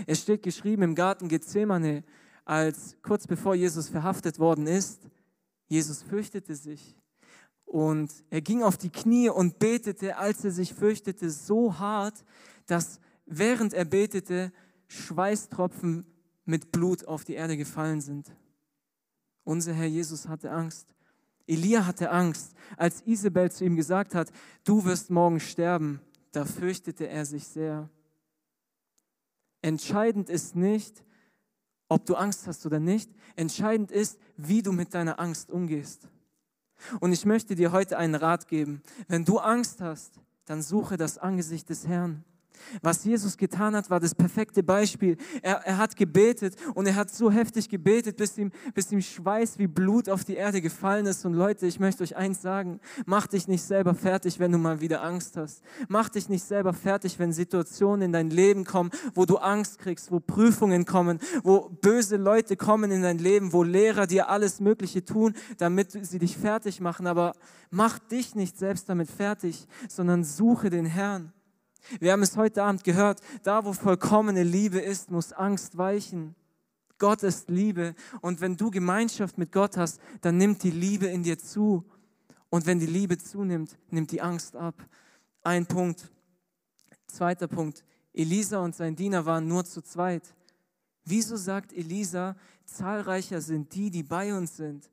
[0.06, 2.04] Es steht geschrieben im Garten Gethsemane,
[2.44, 5.00] als kurz bevor Jesus verhaftet worden ist,
[5.66, 6.94] Jesus fürchtete sich.
[7.64, 12.24] Und er ging auf die Knie und betete, als er sich fürchtete, so hart,
[12.66, 14.52] dass während er betete,
[14.88, 16.06] Schweißtropfen
[16.44, 18.30] mit Blut auf die Erde gefallen sind.
[19.44, 20.94] Unser Herr Jesus hatte Angst.
[21.46, 22.54] Elia hatte Angst.
[22.76, 24.30] Als Isabel zu ihm gesagt hat,
[24.64, 26.00] du wirst morgen sterben,
[26.32, 27.88] da fürchtete er sich sehr.
[29.62, 31.04] Entscheidend ist nicht,
[31.88, 33.10] ob du Angst hast oder nicht.
[33.34, 36.08] Entscheidend ist, wie du mit deiner Angst umgehst.
[37.00, 38.82] Und ich möchte dir heute einen Rat geben.
[39.08, 42.24] Wenn du Angst hast, dann suche das Angesicht des Herrn.
[42.82, 45.16] Was Jesus getan hat, war das perfekte Beispiel.
[45.42, 49.58] Er, er hat gebetet und er hat so heftig gebetet, bis ihm, bis ihm Schweiß
[49.58, 51.24] wie Blut auf die Erde gefallen ist.
[51.24, 54.80] Und Leute, ich möchte euch eins sagen, mach dich nicht selber fertig, wenn du mal
[54.80, 55.62] wieder Angst hast.
[55.88, 60.10] Mach dich nicht selber fertig, wenn Situationen in dein Leben kommen, wo du Angst kriegst,
[60.10, 65.04] wo Prüfungen kommen, wo böse Leute kommen in dein Leben, wo Lehrer dir alles Mögliche
[65.04, 67.06] tun, damit sie dich fertig machen.
[67.06, 67.32] Aber
[67.70, 71.32] mach dich nicht selbst damit fertig, sondern suche den Herrn.
[72.00, 76.34] Wir haben es heute Abend gehört, da wo vollkommene Liebe ist, muss Angst weichen.
[76.98, 81.22] Gott ist Liebe und wenn du Gemeinschaft mit Gott hast, dann nimmt die Liebe in
[81.22, 81.84] dir zu.
[82.50, 84.74] Und wenn die Liebe zunimmt, nimmt die Angst ab.
[85.42, 86.10] Ein Punkt.
[87.06, 87.84] Zweiter Punkt.
[88.12, 90.34] Elisa und sein Diener waren nur zu zweit.
[91.04, 94.90] Wieso sagt Elisa, zahlreicher sind die, die bei uns sind?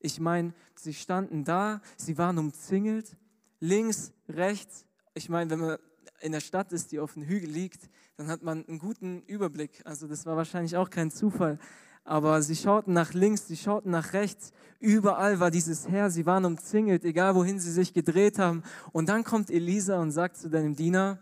[0.00, 3.16] Ich meine, sie standen da, sie waren umzingelt,
[3.60, 4.84] links, rechts.
[5.14, 5.78] Ich meine, wenn man
[6.20, 9.82] in der Stadt ist, die auf dem Hügel liegt, dann hat man einen guten Überblick.
[9.84, 11.58] Also das war wahrscheinlich auch kein Zufall.
[12.04, 14.52] Aber sie schauten nach links, sie schauten nach rechts.
[14.78, 16.10] Überall war dieses Heer.
[16.10, 18.62] Sie waren umzingelt, egal wohin sie sich gedreht haben.
[18.92, 21.18] Und dann kommt Elisa und sagt zu deinem Diener,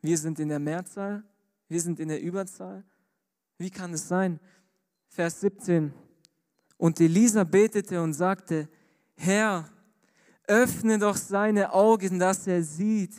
[0.00, 1.22] wir sind in der Mehrzahl,
[1.68, 2.84] wir sind in der Überzahl.
[3.58, 4.40] Wie kann es sein?
[5.08, 5.92] Vers 17.
[6.78, 8.68] Und Elisa betete und sagte,
[9.14, 9.68] Herr,
[10.46, 13.14] öffne doch seine Augen, dass er sieht.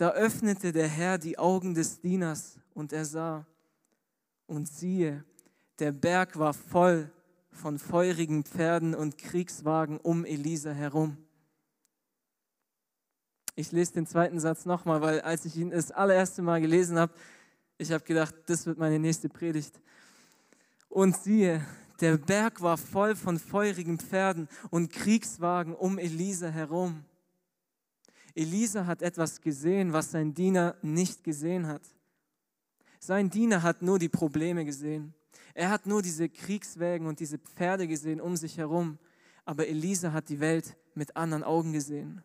[0.00, 3.44] Da öffnete der Herr die Augen des Dieners und er sah.
[4.46, 5.22] Und siehe,
[5.78, 7.12] der Berg war voll
[7.52, 11.18] von feurigen Pferden und Kriegswagen um Elisa herum.
[13.54, 17.12] Ich lese den zweiten Satz nochmal, weil als ich ihn das allererste Mal gelesen habe,
[17.76, 19.82] ich habe gedacht, das wird meine nächste Predigt.
[20.88, 21.62] Und siehe,
[22.00, 27.04] der Berg war voll von feurigen Pferden und Kriegswagen um Elisa herum.
[28.34, 31.82] Elisa hat etwas gesehen, was sein Diener nicht gesehen hat.
[32.98, 35.14] Sein Diener hat nur die Probleme gesehen.
[35.54, 38.98] Er hat nur diese Kriegswägen und diese Pferde gesehen um sich herum.
[39.44, 42.22] Aber Elisa hat die Welt mit anderen Augen gesehen.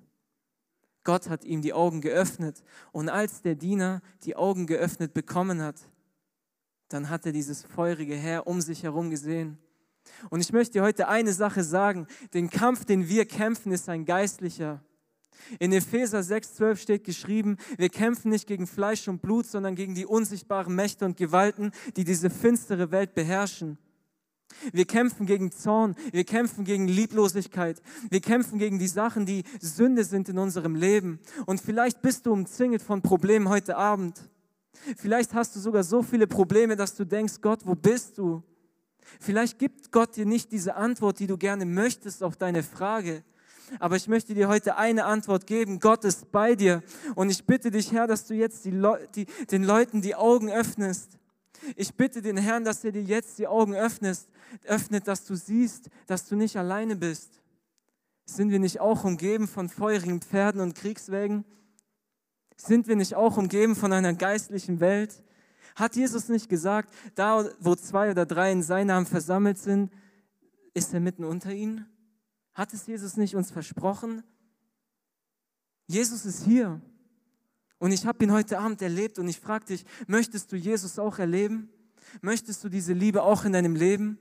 [1.03, 2.63] Gott hat ihm die Augen geöffnet.
[2.91, 5.79] Und als der Diener die Augen geöffnet bekommen hat,
[6.89, 9.57] dann hat er dieses feurige Heer um sich herum gesehen.
[10.29, 12.07] Und ich möchte heute eine Sache sagen.
[12.33, 14.83] Den Kampf, den wir kämpfen, ist ein geistlicher.
[15.59, 20.05] In Epheser 6,12 steht geschrieben, wir kämpfen nicht gegen Fleisch und Blut, sondern gegen die
[20.05, 23.77] unsichtbaren Mächte und Gewalten, die diese finstere Welt beherrschen.
[24.71, 30.03] Wir kämpfen gegen Zorn, wir kämpfen gegen Lieblosigkeit, wir kämpfen gegen die Sachen, die Sünde
[30.03, 31.19] sind in unserem Leben.
[31.45, 34.29] Und vielleicht bist du umzingelt von Problemen heute Abend.
[34.97, 38.43] Vielleicht hast du sogar so viele Probleme, dass du denkst, Gott, wo bist du?
[39.19, 43.23] Vielleicht gibt Gott dir nicht diese Antwort, die du gerne möchtest auf deine Frage.
[43.79, 45.79] Aber ich möchte dir heute eine Antwort geben.
[45.79, 46.83] Gott ist bei dir.
[47.15, 51.17] Und ich bitte dich, Herr, dass du jetzt Le die, den Leuten die Augen öffnest.
[51.75, 54.29] Ich bitte den Herrn, dass er dir jetzt die Augen öffnest,
[54.65, 57.41] öffnet, dass du siehst, dass du nicht alleine bist.
[58.25, 61.45] Sind wir nicht auch umgeben von feurigen Pferden und Kriegswägen?
[62.57, 65.23] Sind wir nicht auch umgeben von einer geistlichen Welt?
[65.75, 69.91] Hat Jesus nicht gesagt, da wo zwei oder drei in seinem Namen versammelt sind,
[70.73, 71.85] ist er mitten unter ihnen?
[72.55, 74.23] Hat es Jesus nicht uns versprochen?
[75.87, 76.81] Jesus ist hier.
[77.77, 81.19] Und ich habe ihn heute Abend erlebt und ich frage dich, möchtest du Jesus auch
[81.19, 81.69] erleben?
[82.21, 84.17] Möchtest du diese Liebe auch in deinem Leben?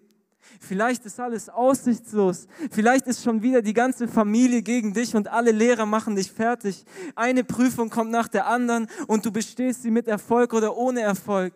[0.61, 2.49] Vielleicht ist alles aussichtslos.
[2.71, 6.85] Vielleicht ist schon wieder die ganze Familie gegen dich und alle Lehrer machen dich fertig.
[7.15, 11.55] Eine Prüfung kommt nach der anderen und du bestehst sie mit Erfolg oder ohne Erfolg.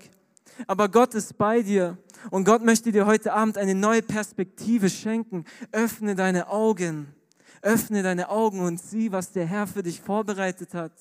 [0.66, 1.98] Aber Gott ist bei dir
[2.30, 5.44] und Gott möchte dir heute Abend eine neue Perspektive schenken.
[5.72, 7.14] Öffne deine Augen.
[7.62, 10.92] Öffne deine Augen und sieh, was der Herr für dich vorbereitet hat.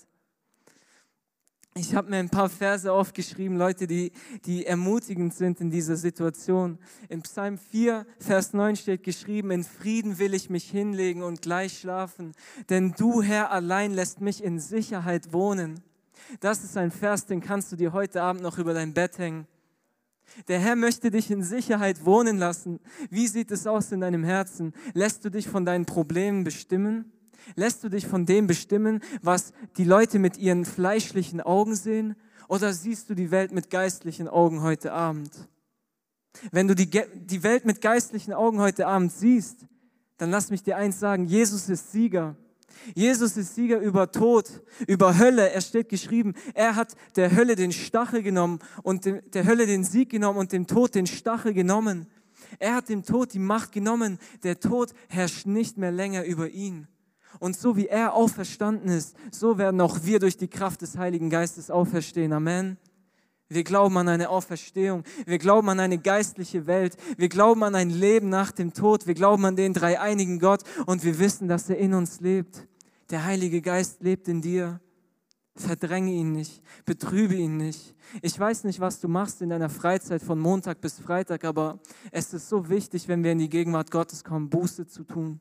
[1.80, 4.12] Ich habe mir ein paar Verse aufgeschrieben, Leute, die,
[4.46, 6.80] die ermutigend sind in dieser Situation.
[7.08, 11.78] In Psalm 4, Vers 9 steht geschrieben, in Frieden will ich mich hinlegen und gleich
[11.78, 12.32] schlafen,
[12.70, 15.84] denn du, Herr, allein lässt mich in Sicherheit wohnen.
[16.40, 19.48] Das ist ein Vers, den kannst du dir heute Abend noch über dein Bett hängen.
[20.48, 22.80] Der Herr möchte dich in Sicherheit wohnen lassen.
[23.10, 24.74] Wie sieht es aus in deinem Herzen?
[24.94, 27.12] Lässt du dich von deinen Problemen bestimmen?
[27.56, 32.16] Lässt du dich von dem bestimmen, was die Leute mit ihren fleischlichen Augen sehen?
[32.48, 35.32] Oder siehst du die Welt mit geistlichen Augen heute Abend?
[36.52, 39.66] Wenn du die, die Welt mit geistlichen Augen heute Abend siehst,
[40.18, 42.36] dann lass mich dir eins sagen, Jesus ist Sieger.
[42.96, 45.50] Jesus ist Sieger über Tod, über Hölle.
[45.52, 50.10] Er steht geschrieben, er hat der Hölle den Stachel genommen und der Hölle den Sieg
[50.10, 52.08] genommen und dem Tod den Stachel genommen.
[52.60, 54.20] Er hat dem Tod die Macht genommen.
[54.44, 56.88] Der Tod herrscht nicht mehr länger über ihn.
[57.40, 61.30] Und so wie er auferstanden ist, so werden auch wir durch die Kraft des Heiligen
[61.30, 62.34] Geistes auferstehen.
[62.34, 62.78] Amen.
[63.50, 65.04] Wir glauben an eine Auferstehung.
[65.26, 66.98] Wir glauben an eine geistliche Welt.
[67.18, 69.08] Wir glauben an ein Leben nach dem Tod.
[69.08, 72.68] Wir glauben an den dreieinigen Gott und wir wissen, dass er in uns lebt.
[73.10, 74.82] Der Heilige Geist lebt in dir.
[75.56, 77.96] Verdränge ihn nicht, betrübe ihn nicht.
[78.22, 81.80] Ich weiß nicht, was du machst in deiner Freizeit von Montag bis Freitag, aber
[82.12, 85.40] es ist so wichtig, wenn wir in die Gegenwart Gottes kommen, Buße zu tun.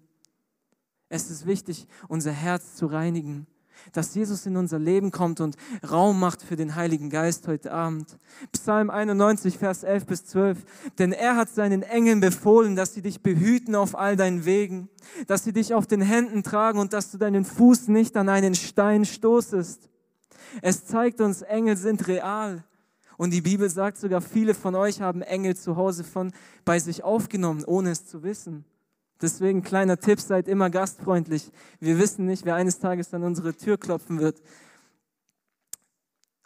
[1.10, 3.46] Es ist wichtig, unser Herz zu reinigen,
[3.92, 5.56] dass Jesus in unser Leben kommt und
[5.88, 8.16] Raum macht für den Heiligen Geist heute Abend.
[8.52, 10.58] Psalm 91, Vers 11 bis 12.
[10.98, 14.88] Denn er hat seinen Engeln befohlen, dass sie dich behüten auf all deinen Wegen,
[15.26, 18.54] dass sie dich auf den Händen tragen und dass du deinen Fuß nicht an einen
[18.54, 19.88] Stein stoßest.
[20.62, 22.64] Es zeigt uns, Engel sind real.
[23.16, 26.32] Und die Bibel sagt sogar, viele von euch haben Engel zu Hause von
[26.64, 28.64] bei sich aufgenommen, ohne es zu wissen.
[29.20, 31.50] Deswegen kleiner Tipp, seid immer gastfreundlich.
[31.80, 34.42] Wir wissen nicht, wer eines Tages an unsere Tür klopfen wird.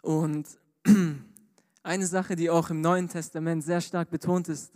[0.02, 0.46] Und
[1.82, 4.72] eine Sache, die auch im Neuen Testament sehr stark betont ist,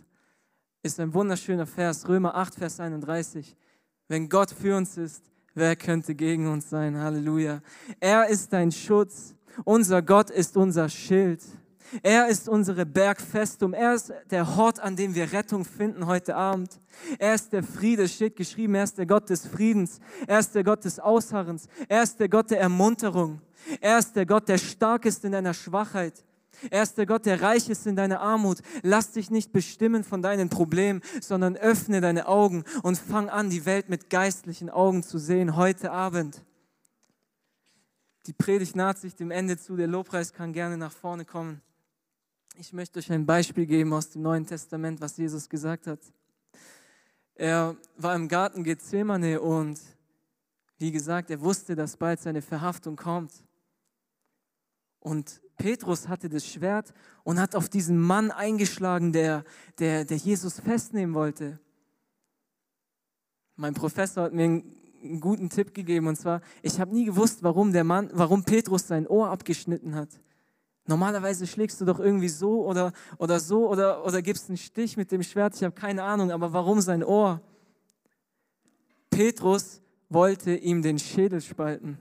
[0.83, 3.55] ist ein wunderschöner Vers, Römer 8, Vers 31.
[4.07, 5.23] Wenn Gott für uns ist,
[5.55, 6.97] wer könnte gegen uns sein?
[6.97, 7.61] Halleluja.
[7.99, 9.33] Er ist dein Schutz.
[9.63, 11.41] Unser Gott ist unser Schild.
[12.03, 13.73] Er ist unsere Bergfestung.
[13.73, 16.79] Er ist der Hort, an dem wir Rettung finden heute Abend.
[17.19, 18.75] Er ist der Friede, steht geschrieben.
[18.75, 19.99] Er ist der Gott des Friedens.
[20.27, 21.67] Er ist der Gott des Ausharrens.
[21.87, 23.41] Er ist der Gott der Ermunterung.
[23.81, 26.23] Er ist der Gott, der stark ist in deiner Schwachheit.
[26.69, 28.59] Er ist der Gott, der reich ist in deiner Armut.
[28.81, 33.65] Lass dich nicht bestimmen von deinen Problemen, sondern öffne deine Augen und fang an, die
[33.65, 36.43] Welt mit geistlichen Augen zu sehen heute Abend.
[38.27, 39.75] Die Predigt naht sich dem Ende zu.
[39.75, 41.61] Der Lobpreis kann gerne nach vorne kommen.
[42.57, 45.99] Ich möchte euch ein Beispiel geben aus dem Neuen Testament, was Jesus gesagt hat.
[47.33, 49.77] Er war im Garten Gethsemane und
[50.77, 53.33] wie gesagt, er wusste, dass bald seine Verhaftung kommt.
[55.01, 56.93] Und Petrus hatte das Schwert
[57.25, 59.43] und hat auf diesen Mann eingeschlagen, der,
[59.77, 61.59] der, der Jesus festnehmen wollte.
[63.57, 67.73] Mein Professor hat mir einen guten Tipp gegeben und zwar, ich habe nie gewusst, warum
[67.73, 70.09] der Mann, warum Petrus sein Ohr abgeschnitten hat.
[70.87, 75.11] Normalerweise schlägst du doch irgendwie so oder, oder so oder, oder gibst einen Stich mit
[75.11, 75.55] dem Schwert.
[75.55, 77.41] Ich habe keine Ahnung, aber warum sein Ohr?
[79.09, 81.97] Petrus wollte ihm den Schädel spalten.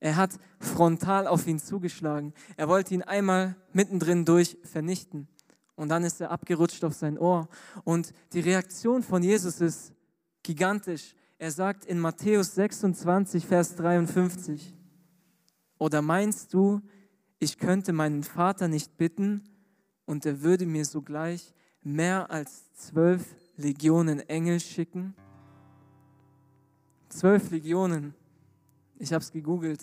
[0.00, 2.32] Er hat frontal auf ihn zugeschlagen.
[2.56, 5.28] Er wollte ihn einmal mittendrin durch vernichten.
[5.76, 7.48] Und dann ist er abgerutscht auf sein Ohr.
[7.84, 9.92] Und die Reaktion von Jesus ist
[10.42, 11.14] gigantisch.
[11.38, 14.74] Er sagt in Matthäus 26, Vers 53,
[15.78, 16.82] oder meinst du,
[17.40, 19.42] ich könnte meinen Vater nicht bitten
[20.04, 23.24] und er würde mir sogleich mehr als zwölf
[23.56, 25.14] Legionen Engel schicken.
[27.08, 28.14] Zwölf Legionen.
[28.98, 29.82] Ich habe es gegoogelt.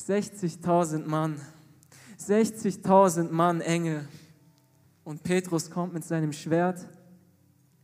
[0.00, 1.40] 60.000 Mann.
[2.18, 4.08] 60.000 Mann Engel.
[5.02, 6.86] Und Petrus kommt mit seinem Schwert.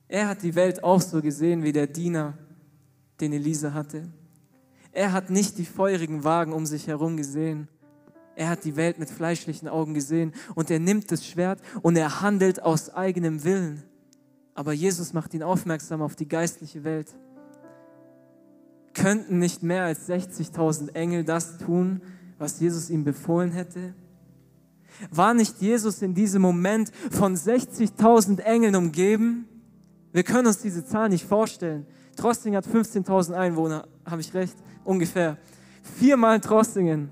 [0.07, 2.39] Er hat die Welt auch so gesehen wie der Diener,
[3.21, 4.09] den Elisa hatte.
[4.93, 7.69] Er hat nicht die feurigen Wagen um sich herum gesehen,
[8.37, 12.21] er hat die Welt mit fleischlichen Augen gesehen und er nimmt das Schwert und er
[12.21, 13.83] handelt aus eigenem Willen.
[14.55, 17.09] Aber Jesus macht ihn aufmerksam auf die geistliche Welt.
[18.93, 22.03] Könnten nicht mehr als 60.000 Engel das tun,
[22.39, 23.95] was Jesus ihm befohlen hätte?
[25.11, 29.49] War nicht Jesus in diesem Moment von 60.000 Engeln umgeben?
[30.13, 31.87] Wir können uns diese Zahl nicht vorstellen.
[32.17, 34.57] Trosting hat 15.000 Einwohner, habe ich recht?
[34.85, 35.39] Ungefähr.
[35.83, 37.11] Viermal Trostingen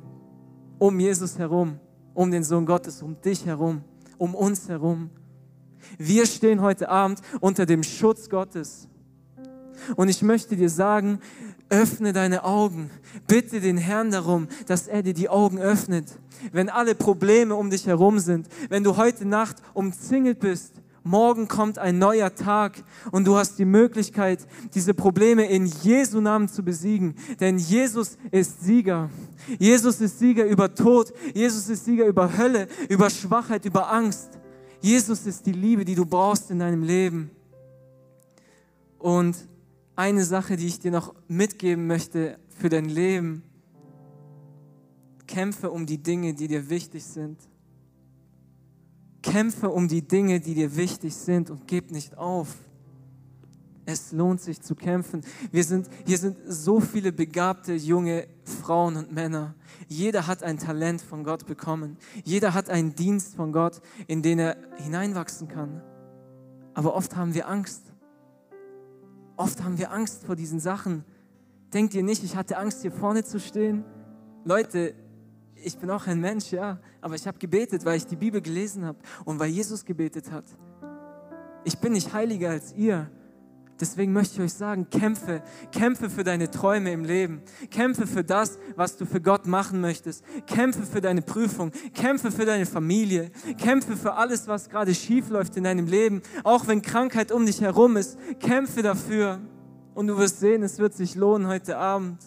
[0.79, 1.79] um Jesus herum,
[2.15, 3.83] um den Sohn Gottes, um dich herum,
[4.19, 5.11] um uns herum.
[5.99, 8.89] Wir stehen heute Abend unter dem Schutz Gottes.
[9.97, 11.21] Und ich möchte dir sagen,
[11.69, 12.91] öffne deine Augen.
[13.27, 16.19] Bitte den Herrn darum, dass er dir die Augen öffnet.
[16.53, 21.79] Wenn alle Probleme um dich herum sind, wenn du heute Nacht umzingelt bist morgen kommt
[21.79, 22.83] ein neuer Tag
[23.13, 27.15] und du hast die Möglichkeit, diese Probleme in Jesu Namen zu besiegen.
[27.39, 29.11] Denn Jesus ist Sieger.
[29.59, 31.13] Jesus ist Sieger über Tod.
[31.35, 34.31] Jesus ist Sieger über Hölle, über Schwachheit, über Angst.
[34.81, 37.31] Jesus ist die Liebe, die du brauchst in deinem Leben.
[38.99, 39.37] Und
[39.97, 43.43] eine Sache, die ich dir noch mitgeben möchte für dein Leben,
[45.27, 47.39] kämpfe um die Dinge, die dir wichtig sind.
[49.25, 52.55] Kämpfe um die Dinge, die dir wichtig sind und gib nicht auf.
[53.87, 55.23] Es lohnt sich zu kämpfen.
[55.51, 59.55] Wir sind, hier sind so viele begabte junge Frauen und Männer.
[59.89, 61.97] Jeder hat ein Talent von Gott bekommen.
[62.23, 65.83] Jeder hat einen Dienst von Gott, in den er hineinwachsen kann.
[66.75, 67.93] Aber oft haben wir Angst.
[69.37, 71.05] Oft haben wir Angst vor diesen Sachen.
[71.73, 73.85] Denkt ihr nicht, ich hatte Angst, hier vorne zu stehen?
[74.45, 74.95] Leute,
[75.65, 78.85] ich bin auch ein Mensch, ja, aber ich habe gebetet, weil ich die Bibel gelesen
[78.85, 80.45] habe und weil Jesus gebetet hat.
[81.65, 83.11] Ich bin nicht heiliger als ihr.
[83.81, 85.43] Deswegen möchte ich euch sagen, kämpfe,
[85.73, 87.43] kämpfe für deine Träume im Leben.
[87.71, 90.25] Kämpfe für das, was du für Gott machen möchtest.
[90.47, 91.73] Kämpfe für deine Prüfung.
[91.93, 93.31] Kämpfe für deine Familie.
[93.59, 96.23] Kämpfe für alles, was gerade schief läuft in deinem Leben.
[96.45, 98.17] Auch wenn Krankheit um dich herum ist.
[98.39, 99.41] Kämpfe dafür.
[99.95, 102.19] Und du wirst sehen, es wird sich lohnen heute Abend.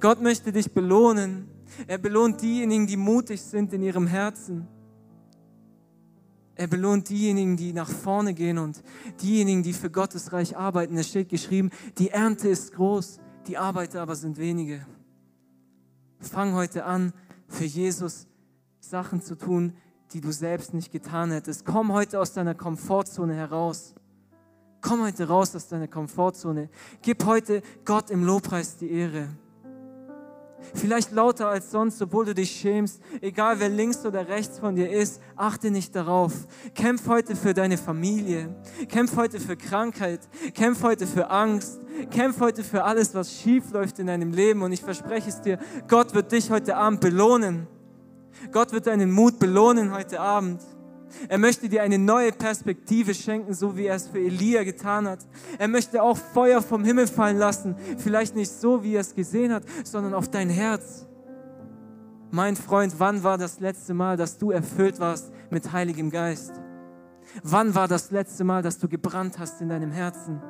[0.00, 1.48] Gott möchte dich belohnen.
[1.86, 4.68] Er belohnt diejenigen, die mutig sind in ihrem Herzen.
[6.54, 8.82] Er belohnt diejenigen, die nach vorne gehen und
[9.22, 10.96] diejenigen, die für Gottes Reich arbeiten.
[10.96, 14.86] Es steht geschrieben, die Ernte ist groß, die Arbeiter aber sind wenige.
[16.20, 17.12] Fang heute an,
[17.48, 18.26] für Jesus
[18.80, 19.74] Sachen zu tun,
[20.12, 21.64] die du selbst nicht getan hättest.
[21.64, 23.94] Komm heute aus deiner Komfortzone heraus.
[24.80, 26.68] Komm heute raus aus deiner Komfortzone.
[27.02, 29.28] Gib heute Gott im Lobpreis die Ehre.
[30.74, 33.00] Vielleicht lauter als sonst, obwohl du dich schämst.
[33.20, 36.32] Egal wer links oder rechts von dir ist, achte nicht darauf.
[36.74, 38.54] Kämpf heute für deine Familie.
[38.88, 40.20] Kämpf heute für Krankheit.
[40.54, 41.80] Kämpf heute für Angst.
[42.10, 44.62] Kämpf heute für alles, was schief läuft in deinem Leben.
[44.62, 45.58] Und ich verspreche es dir,
[45.88, 47.66] Gott wird dich heute Abend belohnen.
[48.50, 50.60] Gott wird deinen Mut belohnen heute Abend.
[51.28, 55.20] Er möchte dir eine neue Perspektive schenken, so wie er es für Elia getan hat.
[55.58, 57.76] Er möchte auch Feuer vom Himmel fallen lassen.
[57.98, 61.06] Vielleicht nicht so, wie er es gesehen hat, sondern auf dein Herz.
[62.30, 66.52] Mein Freund, wann war das letzte Mal, dass du erfüllt warst mit Heiligem Geist?
[67.42, 70.40] Wann war das letzte Mal, dass du gebrannt hast in deinem Herzen?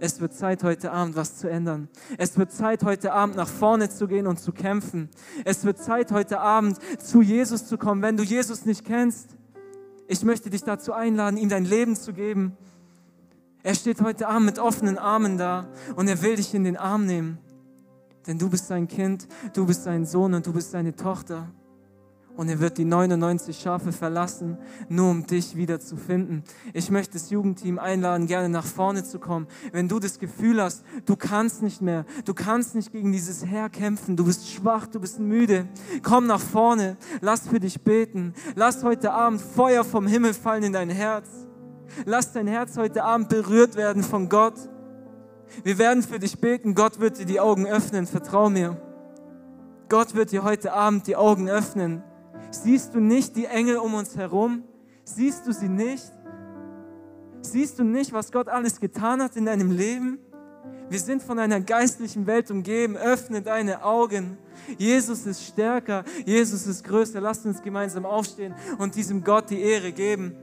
[0.00, 1.88] Es wird Zeit, heute Abend was zu ändern.
[2.18, 5.08] Es wird Zeit, heute Abend nach vorne zu gehen und zu kämpfen.
[5.44, 8.02] Es wird Zeit, heute Abend zu Jesus zu kommen.
[8.02, 9.36] Wenn du Jesus nicht kennst,
[10.12, 12.56] ich möchte dich dazu einladen, ihm dein Leben zu geben.
[13.62, 17.06] Er steht heute Abend mit offenen Armen da und er will dich in den Arm
[17.06, 17.38] nehmen.
[18.26, 21.50] Denn du bist sein Kind, du bist sein Sohn und du bist seine Tochter.
[22.34, 24.56] Und er wird die 99 Schafe verlassen,
[24.88, 26.44] nur um dich wieder zu finden.
[26.72, 29.46] Ich möchte das Jugendteam einladen, gerne nach vorne zu kommen.
[29.70, 33.68] Wenn du das Gefühl hast, du kannst nicht mehr, du kannst nicht gegen dieses Herr
[33.68, 35.68] kämpfen, du bist schwach, du bist müde,
[36.02, 38.32] komm nach vorne, lass für dich beten.
[38.54, 41.28] Lass heute Abend Feuer vom Himmel fallen in dein Herz.
[42.06, 44.54] Lass dein Herz heute Abend berührt werden von Gott.
[45.64, 48.80] Wir werden für dich beten, Gott wird dir die Augen öffnen, vertrau mir.
[49.90, 52.02] Gott wird dir heute Abend die Augen öffnen.
[52.52, 54.62] Siehst du nicht die Engel um uns herum?
[55.04, 56.12] Siehst du sie nicht?
[57.40, 60.18] Siehst du nicht, was Gott alles getan hat in deinem Leben?
[60.90, 62.98] Wir sind von einer geistlichen Welt umgeben.
[62.98, 64.36] Öffne deine Augen.
[64.76, 66.04] Jesus ist stärker.
[66.26, 67.20] Jesus ist größer.
[67.20, 70.36] Lasst uns gemeinsam aufstehen und diesem Gott die Ehre geben.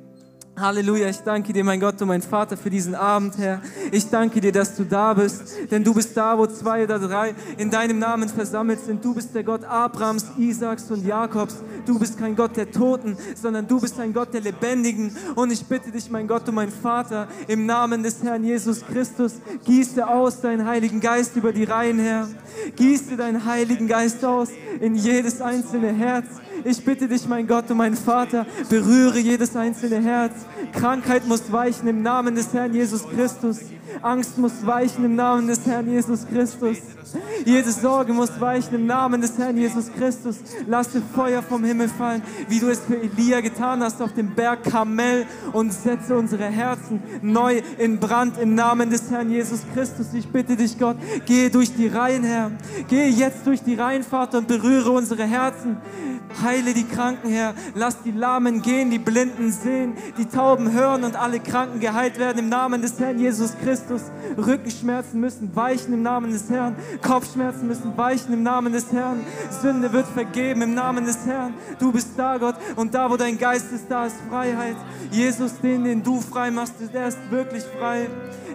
[0.59, 3.61] Halleluja, ich danke dir, mein Gott und mein Vater, für diesen Abend, Herr.
[3.93, 7.33] Ich danke dir, dass du da bist, denn du bist da, wo zwei oder drei
[7.57, 9.03] in deinem Namen versammelt sind.
[9.03, 11.63] Du bist der Gott Abrahams, Isaaks und Jakobs.
[11.85, 15.15] Du bist kein Gott der Toten, sondern du bist ein Gott der Lebendigen.
[15.35, 19.35] Und ich bitte dich, mein Gott und mein Vater, im Namen des Herrn Jesus Christus,
[19.63, 22.27] gieße aus deinen Heiligen Geist über die Reihen, Herr.
[22.75, 24.49] Gieße deinen Heiligen Geist aus
[24.81, 26.25] in jedes einzelne Herz.
[26.63, 30.33] Ich bitte dich, mein Gott und mein Vater, berühre jedes einzelne Herz.
[30.73, 33.59] Krankheit muss weichen im Namen des Herrn Jesus Christus.
[34.01, 36.77] Angst muss weichen im Namen des Herrn Jesus Christus.
[37.45, 40.37] Jede Sorge muss weichen im Namen des Herrn Jesus Christus.
[40.67, 44.63] Lasse Feuer vom Himmel fallen, wie du es für Elia getan hast auf dem Berg
[44.63, 50.13] Karmel und setze unsere Herzen neu in Brand im Namen des Herrn Jesus Christus.
[50.13, 52.51] Ich bitte dich, Gott, gehe durch die Reihen, Herr.
[52.87, 55.77] Gehe jetzt durch die Reihen, Vater, und berühre unsere Herzen.
[56.41, 57.53] Heile die Kranken, Herr.
[57.75, 62.39] Lass die Lahmen gehen, die Blinden sehen, die Tauben hören und alle Kranken geheilt werden
[62.39, 64.03] im Namen des Herrn Jesus Christus.
[64.37, 66.75] Rückenschmerzen müssen weichen im Namen des Herrn.
[67.01, 69.21] Kopfschmerzen müssen weichen im Namen des Herrn.
[69.61, 71.53] Sünde wird vergeben im Namen des Herrn.
[71.79, 74.77] Du bist da, Gott, und da, wo dein Geist ist, da ist Freiheit.
[75.11, 78.07] Jesus, den, den du frei machst, der ist wirklich frei.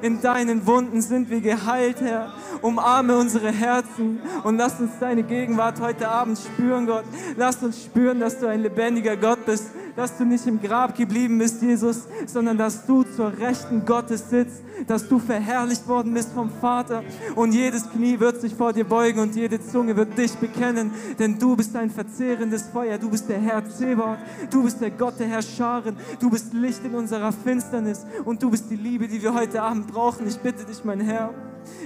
[0.03, 2.33] In deinen Wunden sind wir geheilt, Herr.
[2.63, 7.05] Umarme unsere Herzen und lass uns deine Gegenwart heute Abend spüren, Gott.
[7.37, 11.39] Lass uns spüren, dass du ein lebendiger Gott bist, dass du nicht im Grab geblieben
[11.39, 16.51] bist, Jesus, sondern dass du zur Rechten Gottes sitzt, dass du verherrlicht worden bist vom
[16.51, 17.05] Vater
[17.37, 21.39] und jedes Knie wird sich vor dir beugen und jede Zunge wird dich bekennen, denn
[21.39, 24.19] du bist ein verzehrendes Feuer, du bist der Herr Zebaoth,
[24.51, 28.71] du bist der Gott der Herrscharen, du bist Licht in unserer Finsternis und du bist
[28.71, 30.27] die Liebe, die wir heute Abend brauchen.
[30.27, 31.33] Ich bitte dich, mein Herr,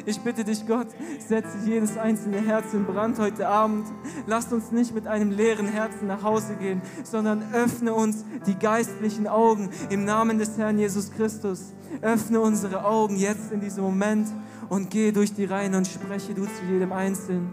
[0.07, 0.89] ich bitte dich, Gott,
[1.27, 3.87] setze jedes einzelne Herz in Brand heute Abend.
[4.27, 9.27] Lasst uns nicht mit einem leeren Herzen nach Hause gehen, sondern öffne uns die geistlichen
[9.27, 11.73] Augen im Namen des Herrn Jesus Christus.
[12.03, 14.29] Öffne unsere Augen jetzt in diesem Moment
[14.69, 17.51] und gehe durch die Reihen und spreche du zu jedem Einzelnen.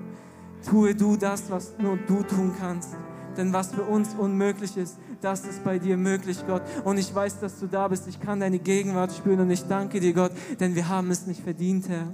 [0.69, 2.95] Tue du das, was nur du tun kannst.
[3.37, 6.61] Denn was für uns unmöglich ist, das ist bei dir möglich, Gott.
[6.83, 8.07] Und ich weiß, dass du da bist.
[8.07, 11.41] Ich kann deine Gegenwart spüren und ich danke dir, Gott, denn wir haben es nicht
[11.41, 12.07] verdient, Herr.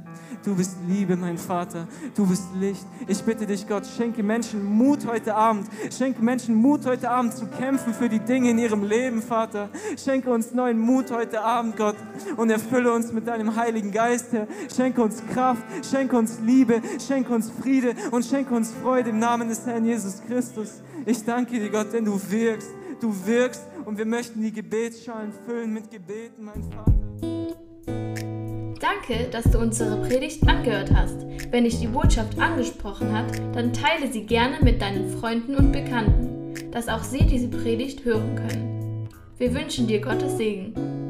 [0.44, 1.88] Du bist Liebe, mein Vater.
[2.16, 2.86] Du bist Licht.
[3.08, 5.68] Ich bitte dich, Gott, schenke Menschen Mut heute Abend.
[5.96, 9.70] Schenke Menschen Mut heute Abend zu kämpfen für die Dinge in ihrem Leben, Vater.
[9.98, 11.96] Schenke uns neuen Mut heute Abend, Gott,
[12.38, 14.48] und erfülle uns mit deinem Heiligen Geist, Herr.
[14.76, 19.50] Schenke uns Kraft, schenke uns Liebe, schenke uns Friede und schenke uns Freude im Namen
[19.50, 20.82] des Herrn Jesus Christus.
[21.06, 22.70] Ich danke dir, Gott, denn du wirkst
[23.02, 26.94] du wirkst und wir möchten die Gebetsschalen füllen mit Gebeten, mein Vater.
[28.80, 31.26] Danke, dass du unsere Predigt angehört hast.
[31.52, 36.72] Wenn dich die Botschaft angesprochen hat, dann teile sie gerne mit deinen Freunden und Bekannten,
[36.72, 39.10] dass auch sie diese Predigt hören können.
[39.38, 41.01] Wir wünschen dir Gottes Segen.